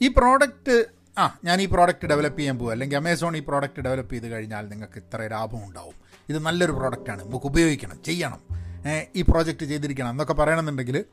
ഈ 0.00 0.08
പ്രോഡക്റ്റ് 0.08 0.84
ആ 1.18 1.38
ഞാൻ 1.44 1.62
ഈ 1.62 1.66
പ്രോഡക്റ്റ് 1.66 2.06
ഡെവലപ്പ് 2.06 2.38
ചെയ്യാൻ 2.38 2.58
പോകും 2.58 2.72
അല്ലെങ്കിൽ 2.72 2.96
അമേസോൺ 2.96 3.36
ഈ 3.36 3.40
പ്രോഡക്റ്റ് 3.40 3.80
ഡെവലപ്പ് 3.80 4.12
ചെയ്ത് 4.14 4.28
കഴിഞ്ഞാൽ 4.32 4.64
നിങ്ങൾക്ക് 4.68 4.98
ഇത്ര 4.98 5.20
ലാഭം 5.32 5.64
ഉണ്ടാവും. 5.66 5.94
ഇത് 6.28 6.38
നല്ലൊരു 6.38 6.72
പ്രോഡക്റ്റാണ് 6.72 7.24
നമുക്ക് 7.24 7.46
ഉപയോഗിക്കണം 7.46 8.02
ചെയ്യണം. 8.02 8.40
ഈ 9.14 9.22
പ്രോജക്റ്റ് 9.22 9.66
ചെയ്തിരിക്കണം 9.66 10.10
എന്നൊക്കെ 10.10 10.34
പറയണമെന്നുണ്ടെങ്കിൽ 10.34 11.04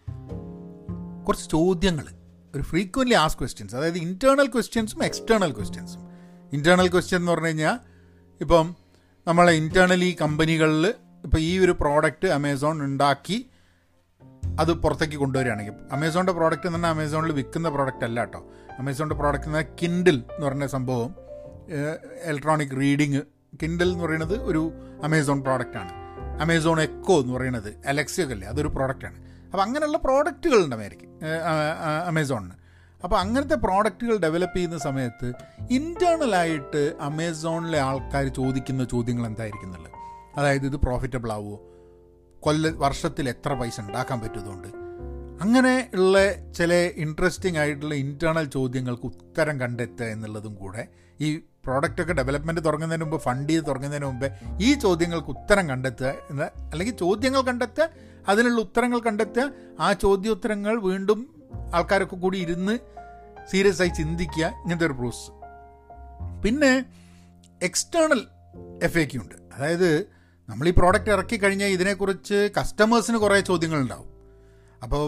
കുറച്ച് 1.28 1.50
ചോദ്യങ്ങൾ 1.50 2.08
ഒരു 2.56 2.64
ഫ്രീക്വന്റ്ലി 2.64 3.16
ആസ് 3.16 3.38
ക്വസ്റ്റ്യൻസ് 3.40 3.76
അതായത് 3.76 3.98
ഇന്റേർണൽ 3.98 4.48
ക്വസ്റ്റ്യൻസും 4.48 5.06
എക്സ്റ്റേണൽ 5.06 5.52
ക്വസ്റ്റ്യൻസും 5.52 6.02
ഇന്റേർണൽ 6.54 6.88
ക്വസ്റ്റ്യൻ 6.88 7.20
എന്ന് 7.20 7.32
പറഞ്ഞു 7.32 7.48
കഴിഞ്ഞാൽ 7.48 7.78
ഇപ്പം 8.42 8.76
നമ്മളെ 9.28 9.54
ഇന്റേർണലി 9.54 10.18
കമ്പനികളിൽ 10.22 10.86
ഇപ്പോൾ 11.24 11.40
ഈ 11.42 11.60
ഒരു 11.60 11.72
പ്രോഡക്റ്റ് 11.82 12.28
അമേസോൺ 12.34 12.84
ഉണ്ടാക്കി 12.84 13.38
അത് 14.60 14.72
പുറത്തേക്ക് 14.84 15.16
കൊണ്ടുവരികയാണെങ്കിൽ 15.16 15.76
അമേസോണിന്റെ 15.92 16.34
പ്രോഡക്റ്റ് 16.34 16.68
എന്ന് 16.68 16.80
പറഞ്ഞാൽ 16.80 16.96
അമേസോണിൽ 16.98 17.32
വിൽക്കുന്ന 17.32 17.70
പ്രോഡക്റ്റ് 17.70 18.06
അല്ല 18.06 18.20
കേട്ടോ. 18.20 18.42
അമേസോണിന്റെ 18.80 19.16
പ്രോഡക്റ്റ് 19.16 19.48
എന്ന് 19.48 19.58
പറഞ്ഞാൽ 19.58 19.76
കിൻഡിൽ 19.82 20.18
എന്ന് 20.30 20.48
പറഞ്ഞ 20.48 20.66
സംഭവം 20.68 21.12
ഇലക്ട്രോണിക് 22.26 22.76
റീഡിങ് 22.80 23.22
കിൻഡിൽ 23.62 23.90
എന്ന് 23.92 24.04
പറയുന്നത് 24.04 24.36
ഒരു 24.42 24.62
അമേസോൺ 25.04 25.44
പ്രോഡക്റ്റാണ് 25.44 25.92
അമേസോൺ 26.40 26.82
എക്കോ 26.82 27.20
എന്ന് 27.20 27.34
പറയുന്നത് 27.34 27.70
അലക്സിയൊക്കെ 27.86 28.34
അല്ലേ 28.34 28.48
അതൊരു 28.48 28.68
പ്രോഡക്റ്റാണ് 28.68 29.18
അപ്പോൾ 29.46 29.62
അങ്ങനെയുള്ള 29.62 29.98
പ്രോഡക്റ്റുകളുണ്ട് 29.98 30.76
അമേരിക്ക 30.76 31.04
അമേസോണിന് 32.08 32.56
അപ്പോൾ 33.02 33.18
അങ്ങനത്തെ 33.20 33.56
പ്രോഡക്റ്റുകൾ 33.56 34.18
ഡെവലപ്പ് 34.18 34.58
ചെയ്യുന്ന 34.58 34.78
സമയത്ത് 34.80 35.30
ഇന്റേർണലായിട്ട് 35.70 36.82
അമേസോണിലെ 37.02 37.80
ആൾക്കാർ 37.80 38.28
ചോദിക്കുന്ന 38.38 38.84
ചോദ്യങ്ങൾ 38.84 39.26
എന്തായിരിക്കും 39.28 39.68
എന്നുള്ളത്? 39.68 39.93
അതായത് 40.36 40.66
ഇത് 40.66 40.76
പ്രോഫിറ്റബിൾ 40.76 41.32
ആവുമോ 41.32 41.62
കൊല്ല 42.40 42.70
വർഷത്തിൽ 42.70 43.30
എത്ര 43.30 43.54
പൈസ 43.54 43.82
ഉണ്ടാക്കാൻ 43.82 44.20
പറ്റുന്നതുകൊണ്ട്. 44.20 44.68
അങ്ങനെ 45.42 45.90
ഉള്ള 45.94 46.52
ചില 46.52 46.74
ഇൻട്രസ്റ്റിംഗ് 46.74 47.58
ആയിട്ടുള്ള 47.58 47.96
ഇന്റേർണൽ 47.96 48.46
ചോദ്യങ്ങൾക്ക് 48.46 49.06
ഉത്തരം 49.06 49.62
കണ്ടെത്തുക 49.62 50.06
എന്നുള്ളതും 50.06 50.56
കൂടെ 50.56 50.88
ഈ 51.22 51.38
പ്രോഡക്റ്റൊക്കെ 51.38 52.14
ഡെവലപ്മെന്റ് 52.14 52.66
തുടങ്ങുന്നതിന് 52.66 53.04
മുമ്പ് 53.04 53.24
ഫണ്ട് 53.24 53.54
ചെയ്ത് 53.54 53.68
തുടങ്ങുന്നതിന് 53.68 54.06
മുമ്പ് 54.06 54.32
ഈ 54.62 54.74
ചോദ്യങ്ങൾക്ക് 54.74 55.30
ഉത്തരം 55.30 55.70
കണ്ടെത്തുക 55.70 56.14
എന്ന് 56.30 56.44
അല്ലെങ്കിൽ 56.44 56.96
ചോദ്യങ്ങൾ 56.96 57.42
കണ്ടെത്തുക 57.42 57.90
അതിനുള്ള 58.28 58.62
ഉത്തരങ്ങൾ 58.62 59.00
കണ്ടെത്തുക 59.00 59.52
ആ 59.80 59.94
ചോദ്യോത്തരങ്ങൾ 59.94 60.82
വീണ്ടും 60.82 61.36
ആൾക്കാരൊക്കെ 61.74 62.16
കൂടി 62.16 62.38
ഇരുന്ന് 62.38 62.80
സീരിയസ് 63.52 63.82
ആയി 63.82 63.90
ചിന്തിക്കുക 63.90 64.46
ഇങ്ങനത്തെ 64.46 64.86
ഒരു 64.86 64.94
പ്രോസസ്സ് 64.94 65.32
പിന്നെ 66.44 66.86
എക്സ്റ്റേണൽ 67.62 68.28
എഫ് 68.84 68.98
എ 68.98 69.08
ഉണ്ട്. 69.18 69.36
അതായത് 69.54 70.13
നമ്മൾ 70.50 70.68
ഈ 70.68 70.72
പ്രോഡക്റ്റ് 70.72 71.10
ഇറക്കി 71.10 71.38
കഴിഞ്ഞാൽ 71.38 71.68
ഇതിനെക്കുറിച്ച് 71.68 72.50
കസ്റ്റമേഴ്സിന് 72.58 73.18
കുറേ 73.18 73.40
ചോദ്യങ്ങളുണ്ടാവും. 73.40 74.10
അപ്പോൾ 74.84 75.02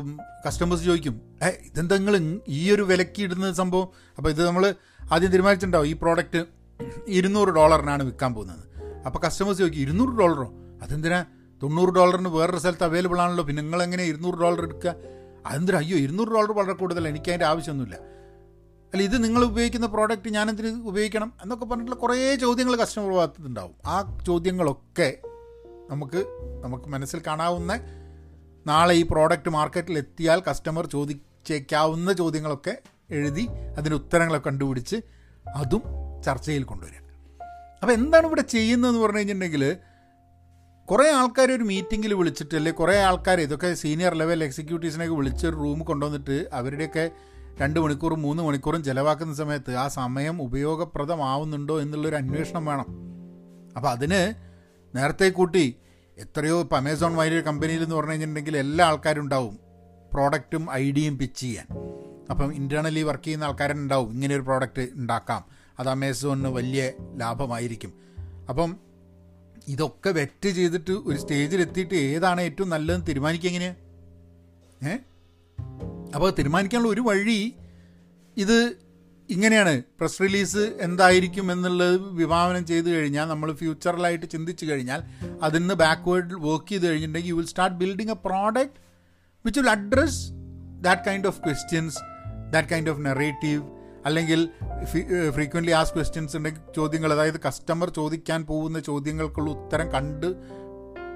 കസ്റ്റമേഴ്സ് 0.46 0.84
ചോദിക്കും 0.86 1.16
ഏ 1.44 1.50
ഇതെന്താ 1.68 1.96
നിങ്ങൾ 1.98 2.16
ഈ 2.48 2.72
ഒരു 2.72 2.84
വിലക്ക് 2.84 3.22
ഇടുന്ന 3.22 3.54
സംഭവം? 3.54 3.88
അപ്പോൾ 4.18 4.30
ഇത് 4.30 4.48
നമ്മൾ 4.48 4.76
ആദ്യം 5.12 5.32
തീരുമാനിച്ചിട്ടുണ്ടാവും 5.32 5.88
ഈ 5.88 5.94
പ്രോഡക്റ്റ് 5.94 6.46
ഇരുന്നൂറ് 7.08 7.50
ഡോളറിനാണ് 7.50 8.04
വിൽക്കാൻ 8.04 8.34
പോകുന്നത്. 8.34 8.64
അപ്പോൾ 9.06 9.20
കസ്റ്റമേഴ്സ് 9.26 9.60
ചോദിക്കും 9.60 9.82
ഇരുന്നൂറ് 9.82 10.14
ഡോളറോ? 10.20 10.48
അതെന്തിനാ? 10.84 11.26
തൊണ്ണൂറ് 11.62 11.90
ഡോളറിന് 11.90 12.30
വേറൊരു 12.30 12.58
സ്ഥലത്ത് 12.58 12.84
അവൈലബിൾ 12.84 13.20
ആണല്ലോ 13.22 13.44
പിന്നെ 13.44 13.62
നിങ്ങൾ 13.62 13.84
എങ്ങനെ 13.84 14.04
ഇരുന്നൂറ് 14.04 14.36
ഡോളർ 14.36 14.60
എടുക്കുക 14.64 14.96
അതെന്തിനാ? 15.46 15.78
അയ്യോ 15.78 15.98
ഇരുന്നൂറ് 15.98 16.28
ഡോളർ 16.28 16.52
വളരെ 16.52 16.74
കൂടുതലാണ് 16.74 17.12
എനിക്ക് 17.14 17.30
അതിന്റെ 17.30 17.46
ആവശ്യമൊന്നുമില്ല. 17.46 17.98
അല്ല 18.96 19.04
ഇത് 19.04 19.24
നിങ്ങൾ 19.24 19.44
ഉപയോഗിക്കുന്ന 19.44 19.88
പ്രോഡക്റ്റ് 19.88 20.30
ഞാനെന്തിന് 20.30 20.68
ഉപയോഗിക്കണം 20.88 21.34
എന്നൊക്കെ 21.44 21.66
പറഞ്ഞിട്ടുള്ള 21.66 22.00
കുറേ 22.00 22.36
ചോദ്യങ്ങൾ 22.36 22.76
കസ്റ്റമർ 22.76 23.12
ഭാഗത്തുണ്ടാവും 23.12 23.74
ആ 23.86 23.96
ചോദ്യങ്ങളൊക്കെ 24.28 25.18
നമുക്ക് 25.90 26.20
നമുക്ക് 26.64 26.90
മനസ്സിൽ 26.90 27.22
കാണാവുന്ന 27.28 27.74
നാളെ 28.66 28.94
ഈ 28.94 29.04
പ്രോഡക്റ്റ് 29.04 29.50
മാർക്കറ്റിൽ 29.50 29.98
എത്തിയാൽ 29.98 30.44
കസ്റ്റമർ 30.50 30.86
ചോദിച്ചേക്കാവുന്ന 30.86 32.14
ചോദ്യങ്ങളൊക്കെ 32.14 32.82
എഴുതി 33.10 33.48
അതിന് 33.78 33.96
ഉത്തരങ്ങളൊക്കെ 33.96 34.50
കണ്ടുപിടിച്ച് 34.50 34.98
അതും 35.56 35.84
ചർച്ചയിൽ 36.24 36.64
കൊണ്ടുവരിക. 36.64 37.02
അപ്പോൾ 37.82 37.94
എന്താണ് 37.94 38.26
ഇവിടെ 38.26 38.42
ചെയ്യുന്നതെന്ന് 38.42 39.00
പറഞ്ഞു 39.00 39.18
കഴിഞ്ഞിട്ടുണ്ടെങ്കിൽ 39.18 39.78
കുറേ 40.88 41.12
ആൾക്കാർ 41.12 41.52
ഒരു 41.52 41.64
മീറ്റിങ്ങിൽ 41.64 42.14
വിളിച്ചിട്ട് 42.14 42.56
അല്ലെങ്കിൽ 42.56 42.80
കുറേ 42.80 42.98
ആൾക്കാർ 42.98 43.40
ഇതൊക്കെ 43.42 43.74
സീനിയർ 43.74 44.14
ലെവൽ 44.16 44.44
എക്സിക്യൂട്ടീവ്സിനെയൊക്കെ 44.44 45.16
വിളിച്ച് 45.16 45.48
ഒരു 45.48 45.56
റൂം 45.56 45.80
കൊണ്ടുവന്നിട്ട് 45.80 46.50
അവരുടെയൊക്കെ 46.54 47.06
രണ്ട് 47.62 47.80
മണിക്കൂറും 47.80 48.22
മൂന്ന് 48.22 48.44
മണിക്കൂറും 48.44 48.84
ചിലവാക്കുന്ന 48.84 49.34
സമയത്ത് 49.34 49.76
ആ 49.76 49.88
സമയം 49.88 50.42
ഉപയോഗപ്രദമാവുന്നുണ്ടോ 50.42 51.82
എന്നുള്ളൊരു 51.82 52.16
അന്വേഷണം 52.16 52.66
വേണം. 52.66 52.86
അപ്പോൾ 53.76 53.90
അതിന് 53.90 54.34
നേരത്തെ 54.98 55.30
കൂട്ടി 55.30 55.76
എത്രയോ 56.18 56.62
ഇപ്പോൾ 56.62 56.76
അമേസോൺ 56.76 57.16
വലിയ 57.16 57.42
കമ്പനിയിൽ 57.42 57.84
എന്ന് 57.84 57.96
പറഞ്ഞു 57.96 58.12
കഴിഞ്ഞിട്ടുണ്ടെങ്കിൽ 58.12 58.58
എല്ലാ 58.58 58.86
ആൾക്കാരും 58.86 59.22
ഉണ്ടാവും 59.22 59.60
പ്രോഡക്റ്റും 60.14 60.72
ഐഡിയയും 60.72 61.18
പിച്ച് 61.18 61.42
ചെയ്യാൻ. 61.42 61.68
അപ്പം 62.30 62.54
ഇന്റേർണലി 62.54 63.02
വർക്ക് 63.02 63.24
ചെയ്യുന്ന 63.24 63.44
ആൾക്കാരുണ്ടാവും. 63.44 64.12
ഇങ്ങനെ 64.12 64.36
ഒരു 64.36 64.42
പ്രോഡക്റ്റ് 64.42 64.88
ഉണ്ടാക്കാം. 64.96 65.46
അത് 65.80 65.90
അമേസോണിന് 65.90 66.48
വലിയ 66.48 66.92
ലാഭമായിരിക്കും. 67.18 67.94
അപ്പം 68.50 68.78
ഇതൊക്കെ 69.68 70.10
വെറ്റ് 70.10 70.50
ചെയ്തിട്ട് 70.50 70.92
ഒരു 70.92 71.18
സ്റ്റേജിൽ 71.18 71.62
എത്തിയിട്ട് 71.62 71.94
ഏതാണ് 71.96 72.42
ഏറ്റവും 72.42 72.70
നല്ലതെന്ന് 72.70 73.08
തീരുമാനിക്കുക 73.08 73.50
എങ്ങനെയാണ് 73.50 73.76
ഏ? 74.90 74.98
അപ്പോൾ 76.16 76.30
തീരുമാനിക്കാനുള്ള 76.32 76.90
ഒരു 76.90 77.02
വഴി 77.02 77.40
ഇത് 78.38 78.58
ഇങ്ങനെയാണ്. 79.30 79.84
പ്രസ് 80.00 80.22
റിലീസ് 80.22 80.64
എന്തായിരിക്കും 80.80 81.52
എന്നുള്ളത് 81.52 82.00
വിഭാവനം 82.14 82.66
ചെയ്ത് 82.66 82.90
കഴിഞ്ഞാൽ 82.90 83.28
നമ്മൾ 83.28 83.54
ഫ്യൂച്ചറിലായിട്ട് 83.54 84.26
ചിന്തിച്ചു 84.26 84.66
കഴിഞ്ഞാൽ 84.66 85.00
അതിൽ 85.42 85.60
നിന്ന് 85.60 85.74
ബാക്ക്വേർഡ് 85.74 86.34
വർക്ക് 86.40 86.70
ചെയ്ത് 86.70 86.88
കഴിഞ്ഞിട്ടുണ്ടെങ്കിൽ 86.88 87.30
you 87.30 87.36
will 87.36 87.46
start 87.46 87.78
building 87.78 88.12
a 88.12 88.16
product 88.26 88.78
which 89.46 89.60
will 89.60 89.70
address 89.70 90.20
that 90.82 91.02
kind 91.08 91.28
of 91.28 91.40
questions 91.40 91.98
that 92.50 92.68
kind 92.68 92.90
of 92.90 93.06
narrative 93.06 93.62
അല്ലെങ്കിൽ 94.06 94.42
ഫ്രീക്വന്റ്ലി 95.34 95.72
ആസ് 95.72 95.94
ക്വസ്റ്റ്യൻസ് 95.94 96.38
ഉണ്ടെങ്കിൽ 96.38 96.62
ചോദ്യങ്ങൾ 96.76 97.14
അതായത് 97.14 97.40
കസ്റ്റമർ 97.48 97.90
ചോദിക്കാൻ 97.90 98.46
പോകുന്ന 98.46 98.80
ചോദ്യങ്ങൾക്കുള്ള 98.80 99.52
ഉത്തരം 99.52 99.94
കണ്ട് 99.94 100.30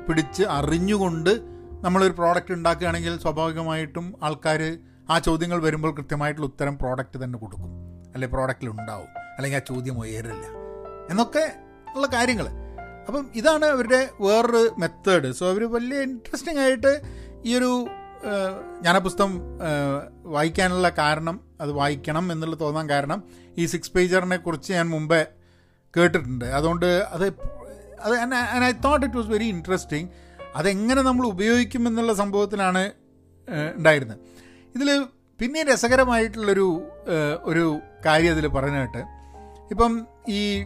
പിടിച്ച് 0.07 0.43
അറിഞ്ഞുകൊണ്ട് 0.49 1.33
നമ്മളൊരു 1.81 2.11
പ്രോഡക്റ്റ് 2.11 2.53
ഉണ്ടാക്കുകയാണെങ്കിൽ 2.53 3.19
സ്വാഭാവികമായിട്ടും 3.19 4.15
ആൾക്കാർ 4.23 4.61
ആ 5.11 5.19
ചോദ്യങ്ങൾ 5.19 5.61
വരുമ്പോൾ 5.61 5.95
കൃത്യമായിട്ടുള്ള 5.95 6.47
ഉത്തരം 6.47 6.77
പ്രോഡക്റ്റ് 6.77 7.23
തന്നെ 7.23 7.39
കൊടുക്കും. 7.39 7.69
അല്ലെങ്കിൽ 8.13 8.35
പ്രോഡക്റ്റിൽ 8.35 8.69
ഉണ്ടാവും. 8.69 9.07
അല്ലെങ്കിൽ 9.37 9.57
ആ 9.57 9.61
ചോദ്യം 9.67 9.99
ഉയരില്ല. 9.99 10.45
എന്നൊക്കെ 11.09 11.53
ഉള്ള 11.95 12.07
കാര്യങ്ങൾ. 12.07 12.47
അപ്പം 13.07 13.29
ഇതാണ് 13.35 13.65
അവരുടെ 13.65 14.09
വേറൊരു 14.21 14.75
മെത്തേഡ് 14.77 15.31
സോ 15.31 15.49
അവർ 15.49 15.71
വലിയ 15.71 15.99
ഇൻട്രസ്റ്റിംഗ് 16.01 16.59
ആയിട്ട് 16.59 17.01
ഈ 17.45 17.57
ഒരു 17.57 17.87
ഞാൻ 18.81 18.95
ആ 18.95 18.99
പുസ്തകം 18.99 19.41
വായിക്കാനുള്ള 20.23 20.89
കാരണം 20.89 21.41
അത് 21.61 21.71
വായിക്കണം 21.71 22.31
എന്നുള്ള 22.31 22.55
തോന്നാൻ 22.59 22.89
കാരണം 22.89 23.23
ഈ 23.57 23.65
സിക്സ് 23.65 23.91
പേജറിനെ 23.91 24.37
കുറിച്ച് 24.37 24.73
ഞാൻ 24.73 24.89
മുമ്പേ 24.89 25.25
കേട്ടിട്ടുണ്ട്. 25.97 26.45
അതുകൊണ്ട് 26.45 26.85
അത് 26.85 27.25
അത് 28.01 28.13
I 28.63 28.71
thought 28.71 29.05
it 29.05 29.17
was 29.17 29.27
very 29.27 29.45
interesting 29.45 30.09
അതെങ്ങനെ 30.55 31.01
നമ്മൾ 31.01 31.25
ഉപയോഗിക്കും 31.27 31.87
എന്നുള്ള 31.87 32.13
സംഭവത്തിലാണ് 32.13 32.91
ഉണ്ടായിരുന്നത്. 33.75 34.19
ഇതിൽ 34.79 35.05
പിന്നെ 35.39 35.63
രസകരമായിട്ടുള്ളൊരു 35.63 36.67
ഒരു 37.43 37.79
കാര്യം 38.05 38.31
അതിൽ 38.31 38.47
പറഞ്ഞിട്ട് 38.47 39.01
ഇപ്പം 39.71 40.07
ഈ 40.29 40.63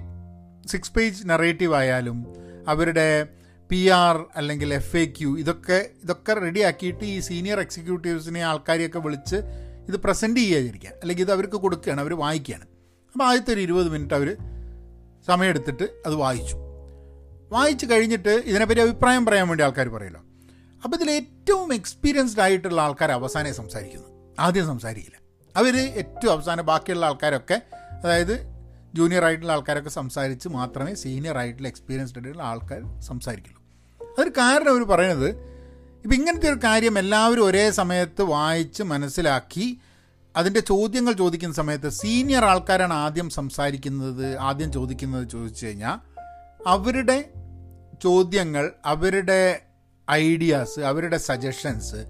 സിക്സ് 0.67 0.91
പേജ് 0.91 1.29
നറേറ്റീവ് 1.29 1.75
ആയാലും 1.75 2.17
അവരുടെ 2.67 3.27
പി 3.69 3.87
ആർ 3.87 4.25
അല്ലെങ്കിൽ 4.35 4.73
എഫ് 4.73 4.97
എ 4.97 5.05
ക്യു 5.05 5.37
ഇതൊക്കെ 5.37 5.89
ഇതൊക്കെ 6.03 6.33
റെഡിയാക്കിയിട്ട് 6.33 7.03
ഈ 7.03 7.19
സീനിയർ 7.19 7.59
എക്സിക്യൂട്ടീവ്സിനെ 7.59 8.41
ആൾക്കാരെയൊക്കെ 8.41 8.99
വിളിച്ച് 8.99 9.35
ഇത് 9.89 9.97
പ്രസന്റ് 9.97 10.39
ചെയ്യാതിരിക്കുക 10.39 10.89
അല്ലെങ്കിൽ 11.01 11.23
ഇത് 11.23 11.31
അവർക്ക് 11.31 11.55
കൊടുക്കുകയാണ് 11.55 12.01
അവർ 12.01 12.13
വായിക്കുകയാണ്. 12.13 12.65
അപ്പോൾ 13.15 13.23
ആദ്യത്തെ 13.23 13.53
ഒരു 13.53 13.59
ഇരുപത് 13.59 13.89
മിനിറ്റ് 13.89 14.13
അവർ 14.13 14.37
സമയമെടുത്തിട്ട് 15.27 15.83
അത് 16.05 16.15
വായിച്ചു. 16.15 16.55
വായിച്ചു 17.51 17.85
കഴിഞ്ഞിട്ട് 17.85 18.29
ഇതിനെപ്പറ്റി 18.29 18.81
അഭിപ്രായം 18.81 19.25
പറയാൻ 19.25 19.47
വേണ്ടി 19.47 19.63
ആൾക്കാർ 19.63 19.89
പറയുമല്ലോ 19.89 20.21
അപ്പോൾ 20.85 20.95
ഇതിൽ 20.97 21.11
ഏറ്റവും 21.11 21.73
എക്സ്പീരിയൻസ്ഡ് 21.73 22.41
ആയിട്ടുള്ള 22.41 22.81
ആൾക്കാർ 22.81 23.11
അവസാനം 23.11 23.55
സംസാരിക്കുന്നു. 23.55 24.07
ആദ്യം 24.39 24.67
സംസാരിക്കില്ല. 24.67 25.17
അവർ 25.55 25.75
ഏറ്റവും 25.77 26.31
അവസാനം 26.31 26.65
ബാക്കിയുള്ള 26.65 27.05
ആൾക്കാരൊക്കെ 27.05 27.61
അതായത് 28.03 28.35
ജൂനിയർ 28.93 29.23
ആയിട്ടുള്ള 29.25 29.53
ആൾക്കാരൊക്കെ 29.53 29.89
സംസാരിച്ച് 29.89 30.47
മാത്രമേ 30.49 30.93
സീനിയർ 30.95 31.37
ആയിട്ടുള്ള 31.37 31.67
എക്സ്പീരിയൻസ്ഡ് 31.67 32.19
ആയിട്ടുള്ള 32.19 32.43
ആൾക്കാർ 32.43 33.01
സംസാരിക്കുള്ളൂ. 33.01 33.61
അതൊരു 34.01 34.29
കാരണം 34.29 34.69
അവർ 34.69 34.83
പറയുന്നത് 34.83 35.29
ഇപ്പം 36.03 36.15
ഇങ്ങനത്തെ 36.15 36.49
ഒരു 36.49 36.59
കാര്യം 36.63 36.99
എല്ലാവരും 36.99 37.45
ഒരേ 37.45 37.69
സമയത്ത് 37.69 38.21
വായിച്ച് 38.21 38.83
മനസ്സിലാക്കി 38.83 39.79
അതിന്റെ 40.35 40.59
ചോദ്യങ്ങൾ 40.59 41.13
ചോദിക്കുന്ന 41.13 41.55
സമയത്ത് 41.55 41.89
സീനിയർ 41.89 42.45
ആൾക്കാരാണ് 42.45 42.93
ആദ്യം 42.93 43.29
സംസാരിക്കുന്നത് 43.29 44.37
ആദ്യം 44.39 44.71
ചോദിക്കുന്നത് 44.71 45.29
ചോദിച്ചു 45.29 45.65
കഴിഞ്ഞാൽ 45.65 45.99
അവരുടെ 46.67 47.31
ചോദ്യങ്ങൾ 48.03 48.71
അവരുടെ 48.85 49.61
ഐഡിയാസ് 50.13 50.79
അവരുടെ 50.79 51.17
സജഷൻസ് 51.17 52.01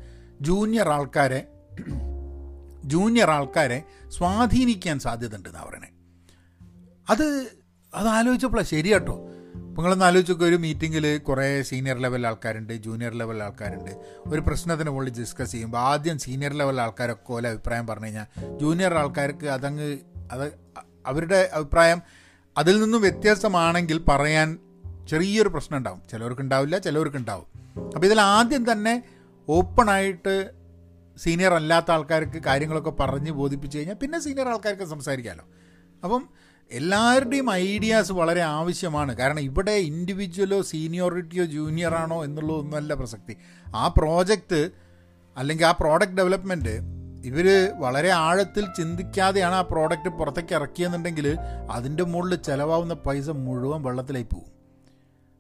ജൂനിയർ 0.42 0.90
ആൾക്കാരെ 0.90 1.42
ജൂനിയർ 2.86 3.30
ആൾക്കാരെ 3.32 3.84
സ്വാധീനിക്കാൻ 4.10 5.00
സാധ്യത 5.00 5.36
ഉണ്ടെന്നാണ് 5.36 5.68
പറയണേ. 5.70 5.90
അത് 7.10 7.26
അത് 7.94 8.08
ആലോചിച്ചപ്പോഴാണ് 8.08 8.68
ശരി 8.68 8.80
ശരിയാട്ടോ 8.80 9.16
നിങ്ങളൊന്ന് 9.76 10.06
ആലോചിച്ചൊക്കെ 10.06 10.46
ഒരു 10.46 10.56
മീറ്റിങ്ങിൽ 10.56 11.18
കുറേ 11.18 11.62
സീനിയർ 11.62 11.98
ലെവൽ 11.98 12.28
ആൾക്കാരുണ്ട് 12.28 12.74
ജൂനിയർ 12.74 13.14
ലെവൽ 13.14 13.44
ആൾക്കാരുണ്ട്. 13.44 13.92
ഒരു 14.28 14.42
പ്രശ്നത്തിന് 14.42 14.90
മുകളിൽ 14.90 15.14
ഡിസ്കസ് 15.20 15.52
ചെയ്യുമ്പോൾ 15.52 15.78
ആദ്യം 15.78 16.20
സീനിയർ 16.20 16.54
ലെവൽ 16.54 16.82
ആൾക്കാരൊക്കെ 16.82 17.28
പോലെ 17.28 17.50
അഭിപ്രായം 17.50 17.88
പറഞ്ഞു 17.88 18.06
കഴിഞ്ഞാൽ 18.06 18.58
ജൂനിയർ 18.60 18.94
ആൾക്കാർക്ക് 18.94 19.48
അതങ്ങ് 19.48 19.98
അത് 20.32 20.46
അവരുടെ 21.06 21.50
അഭിപ്രായം 21.54 22.02
അതിൽ 22.58 22.82
നിന്നും 22.82 23.02
വ്യത്യസ്തമാണെങ്കിൽ 23.02 23.98
പറയാൻ 24.08 24.60
ചെറിയൊരു 25.10 25.50
പ്രശ്നം 25.50 25.78
ഉണ്ടാവും. 25.78 26.02
ചിലവർക്ക് 26.12 26.42
ഉണ്ടാവില്ല 26.42 26.78
ചിലവർക്ക് 26.78 27.18
ഉണ്ടാവും. 27.18 27.53
അപ്പോൾ 27.76 28.06
ഇതിൽ 28.06 28.22
ആദ്യം 28.22 28.72
തന്നെ 28.72 29.04
ഓപ്പണായിട്ട് 29.48 30.52
സീനിയർ 31.18 31.54
അല്ലാത്ത 31.54 31.92
ആൾക്കാർക്ക് 31.92 32.40
കാര്യങ്ങളൊക്കെ 32.46 32.90
പറഞ്ഞ് 33.00 33.32
ബോധിപ്പിച്ച് 33.32 33.78
കഴിഞ്ഞാൽ 33.78 33.96
പിന്നെ 33.96 34.20
സീനിയർ 34.20 34.48
ആൾക്കാർക്ക് 34.48 34.84
സംസാരിക്കാമല്ലോ 34.84 35.46
അപ്പം 36.04 36.30
എല്ലാവരുടെയും 36.72 37.52
ഐഡിയാസ് 37.52 38.12
വളരെ 38.12 38.42
ആവശ്യമാണ്. 38.42 39.18
കാരണം 39.18 39.40
ഇവിടെ 39.40 39.72
ഇൻഡിവിജ്വലോ 39.72 40.62
സീനിയോറിറ്റിയോ 40.62 41.46
ജൂനിയറാണോ 41.46 42.24
എന്നുള്ളതൊന്നുമല്ല 42.24 42.94
പ്രസക്തി. 42.94 43.38
ആ 43.76 43.88
പ്രോജക്റ്റ് 43.88 44.70
അല്ലെങ്കിൽ 45.38 45.66
ആ 45.66 45.72
പ്രോഡക്റ്റ് 45.72 46.18
ഡെവലപ്മെന്റ് 46.18 47.04
ഇവർ 47.26 47.48
വളരെ 47.80 48.10
ആഴത്തിൽ 48.10 48.66
ചിന്തിക്കാതെയാണ് 48.78 49.56
ആ 49.56 49.62
പ്രോഡക്റ്റ് 49.62 50.10
പുറത്തേക്ക് 50.10 50.54
ഇറക്കിയെന്നുണ്ടെങ്കിൽ 50.54 51.38
അതിന്റെ 51.72 52.04
മുകളിൽ 52.04 52.36
ചിലവാകുന്ന 52.36 52.94
പൈസ 52.94 53.30
മുഴുവൻ 53.30 53.84
വെള്ളത്തിലായി 53.84 54.24
പോകും. 54.24 54.63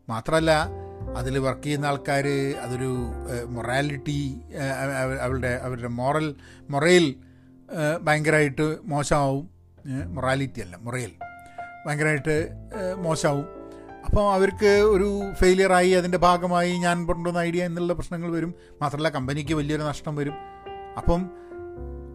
മാത്രമല്ല 0.09 0.51
അതിൽ 1.17 1.39
വർക്ക് 1.39 1.63
ചെയ്യുന്ന 1.63 1.85
ആൾക്കാർ 1.85 2.27
അതൊരു 2.61 2.91
മൊറാലിറ്റി 3.49 4.19
അവരുടെ 5.21 5.51
അവരുടെ 5.63 5.87
മോറൽ 5.87 6.35
മൊറയിൽ 6.69 7.15
ഭയങ്കരമായിട്ട് 8.01 8.77
മോശമാവും. 8.85 9.49
മൊറാലിറ്റി 10.13 10.61
അല്ല 10.61 10.75
മൊറയിൽ 10.81 11.11
ഭയങ്കരമായിട്ട് 11.85 12.35
മോശമാവും. 12.97 13.47
അപ്പോൾ 14.05 14.33
അവർക്ക് 14.33 14.71
ഒരു 14.95 15.09
ഫെയിലിയറായി 15.33 15.91
അതിന്റെ 15.91 16.17
ഭാഗമായി 16.17 16.71
ഞാൻ 16.77 17.05
കൊണ്ടുവന്ന 17.05 17.39
ഐഡിയ 17.39 17.65
എന്നുള്ള 17.65 17.93
പ്രശ്നങ്ങൾ 17.93 18.31
വരും. 18.31 18.53
മാത്രമല്ല 18.81 19.09
കമ്പനിക്ക് 19.09 19.53
വലിയൊരു 19.53 19.83
നഷ്ടം 19.83 20.15
വരും. 20.15 20.33
അപ്പം 20.97 21.29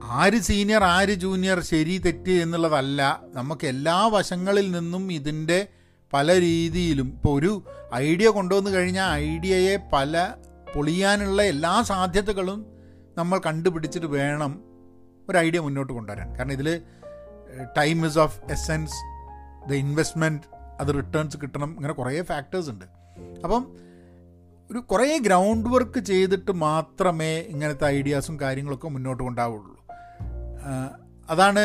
ആര് 0.05 0.39
സീനിയർ 0.41 0.85
ആര് 0.85 1.15
ജൂനിയർ 1.15 1.61
ശരി 1.61 1.99
തെറ്റ് 1.99 2.31
എന്നുള്ളതല്ല. 2.31 3.23
നമുക്ക് 3.35 3.67
എല്ലാ 3.67 4.07
വശങ്ങളിൽ 4.07 4.71
നിന്നും 4.71 5.13
ഇതിന്റെ 5.13 5.67
പല 6.13 6.41
രീതിയിലും 6.41 7.07
ഇപ്പോൾ 7.07 7.39
ഒരു 7.39 7.65
ഐഡിയ 7.95 8.29
കൊണ്ടുവന്നു 8.29 8.71
കഴിഞ്ഞാൽ 8.71 9.11
ഐഡിയയെ 9.13 9.77
പല 9.93 10.35
പൊളിയാനുള്ള 10.75 11.43
എല്ലാ 11.43 11.83
സാധ്യതകളും 11.83 12.67
നമ്മൾ 13.19 13.39
കണ്ടുപിടിച്ചിട്ട് 13.47 14.07
വേണം 14.07 14.53
ഒരു 15.31 15.39
ഐഡിയ 15.39 15.61
മുന്നോട്ട് 15.61 15.93
കൊണ്ടുവരാൻ. 15.93 16.29
കാരണം 16.37 16.53
ഇതിൽ 16.53 16.83
time 17.77 18.07
is 18.07 18.19
of 18.19 18.41
essence 18.51 18.95
the 19.71 19.73
investment 19.73 20.43
അത് 20.81 20.91
റിട്ടേൺസ് 20.95 21.37
കിട്ടണം 21.37 21.71
ഇങ്ങനെ 21.77 21.95
കുറേ 21.95 22.23
ഫാക്ടേഴ്സ് 22.23 22.71
ഉണ്ട്. 22.71 22.85
അപ്പം 23.45 23.63
ഒരു 24.71 24.79
കുറേ 24.79 25.19
ഗ്രൗണ്ട് 25.19 25.69
വർക്ക് 25.69 26.01
ചെയ്തിട്ട് 26.01 26.51
മാത്രമേ 26.51 27.33
ഇങ്ങനത്തെ 27.53 27.87
ഐഡിയാസും 27.87 28.41
കാര്യങ്ങളൊക്കെ 28.41 28.89
മുന്നോട്ട് 28.89 29.23
കൊണ്ടാവുള്ളൂ. 29.23 29.75
അതാണ് 31.31 31.65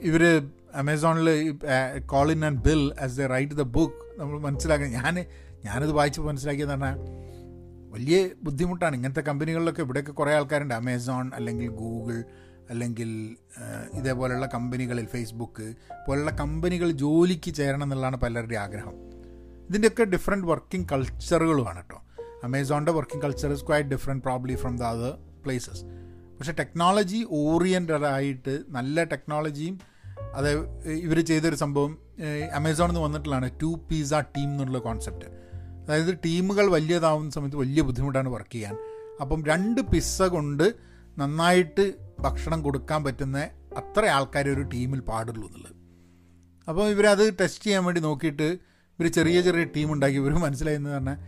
ഇവർ 0.00 0.22
അമേസോണിൽ 0.74 1.28
Colin 2.06 2.44
and 2.44 2.60
Bill 2.62 2.92
as 3.00 3.16
the 3.16 3.20
write 3.20 3.54
the 3.54 3.62
book 3.62 4.20
നമ്മൾ 4.20 4.38
മനസ്സിലാക്കാൻ 4.40 4.90
ഞാൻ 4.90 5.26
ഞാനത് 5.64 5.92
വായിച്ച് 5.92 6.20
മനസ്സിലാക്കിയെന്ന് 6.20 6.74
പറഞ്ഞാൽ 6.74 6.98
വലിയ 7.90 8.30
ബുദ്ധിമുട്ടാണ്. 8.42 8.96
ഇങ്ങനത്തെ 8.96 9.20
കമ്പനികളിലൊക്കെ 9.20 9.82
ഇവിടെയൊക്കെ 9.82 10.12
കുറേ 10.12 10.32
ആൾക്കാരുണ്ട്. 10.34 10.74
അമേസോൺ 10.74 11.30
അല്ലെങ്കിൽ 11.34 11.68
ഗൂഗിൾ 11.68 12.24
അല്ലെങ്കിൽ 12.70 13.36
ഇതേപോലെയുള്ള 13.92 14.46
കമ്പനികളിൽ 14.46 15.06
ഫേസ്ബുക്ക് 15.06 15.74
പോലുള്ള 16.08 16.30
കമ്പനികൾ 16.30 16.90
ജോലിക്ക് 16.90 17.54
ചേരണം 17.54 17.82
എന്നുള്ളതാണ് 17.82 18.16
പലരുടെയും 18.16 18.60
ആഗ്രഹം. 18.60 18.94
ഇതിന്റെയൊക്കെ 19.68 20.04
ഡിഫറെന്റ് 20.04 20.46
വർക്കിംഗ് 20.46 20.88
കൾച്ചറുകളുമാണ് 20.92 21.76
കേട്ടോ 21.76 21.98
അമേസോണിന്റെ 22.44 22.92
working 22.92 23.24
culture 23.24 23.52
is 23.52 23.64
quite 23.64 23.88
different 23.88 24.24
probably 24.24 24.54
from 24.54 24.76
the 24.76 24.82
other 24.82 25.12
places 25.44 25.84
പക്ഷേ 26.38 26.52
ടെക്നോളജി 26.52 27.26
ഓറിയന്റഡ് 27.30 28.04
ആയിട്ട് 28.04 28.62
നല്ല 28.68 29.04
ടെക്നോളജിയും 29.04 29.78
അത് 30.34 30.50
ഇവർ 31.06 31.20
ചെയ്തൊരു 31.20 31.54
സംഭവം 31.54 31.92
അമേസോണിൽ 32.58 32.92
നിന്ന് 32.92 33.04
വന്നിട്ടുള്ളതാണ് 33.06 33.50
ടു 33.62 33.70
പിസ 33.88 34.12
ടീം 34.36 34.48
എന്നുള്ള 34.50 34.78
കോൺസെപ്റ്റ്. 34.78 35.28
അതായത് 35.82 36.12
ടീമുകൾ 36.24 36.66
വലിയതാവുന്ന 36.70 37.30
സമയത്ത് 37.30 37.56
വലിയ 37.56 37.82
ബുദ്ധിമുട്ടാണ് 37.82 38.28
വർക്ക് 38.28 38.52
ചെയ്യാൻ. 38.52 38.74
അപ്പം 39.20 39.44
രണ്ട് 39.44 39.80
പിസ്സ 39.80 40.22
കൊണ്ട് 40.22 40.66
നന്നായിട്ട് 41.18 41.84
ഭക്ഷണം 42.20 42.62
കൊടുക്കാൻ 42.62 43.04
പറ്റുന്ന 43.04 43.38
അത്ര 43.80 44.04
ആൾക്കാർ 44.06 44.48
ഒരു 44.48 44.64
ടീമിൽ 44.74 45.00
പാടുള്ളൂ 45.00 45.46
എന്നുള്ളത്. 45.48 45.76
അപ്പോൾ 46.68 46.84
ഇവരത് 46.88 47.24
ടെസ്റ്റ് 47.40 47.64
ചെയ്യാൻ 47.64 47.84
വേണ്ടി 47.84 48.00
നോക്കിയിട്ട് 48.00 48.48
ഇവർ 48.98 49.06
ചെറിയ 49.18 49.40
ചെറിയ 49.42 49.64
ടീം 49.76 49.88
ഉണ്ടാക്കി. 49.92 50.16
ഇവർ 50.16 50.32
മനസ്സിലായെന്ന് 50.46 50.90
പറഞ്ഞാൽ 50.90 51.18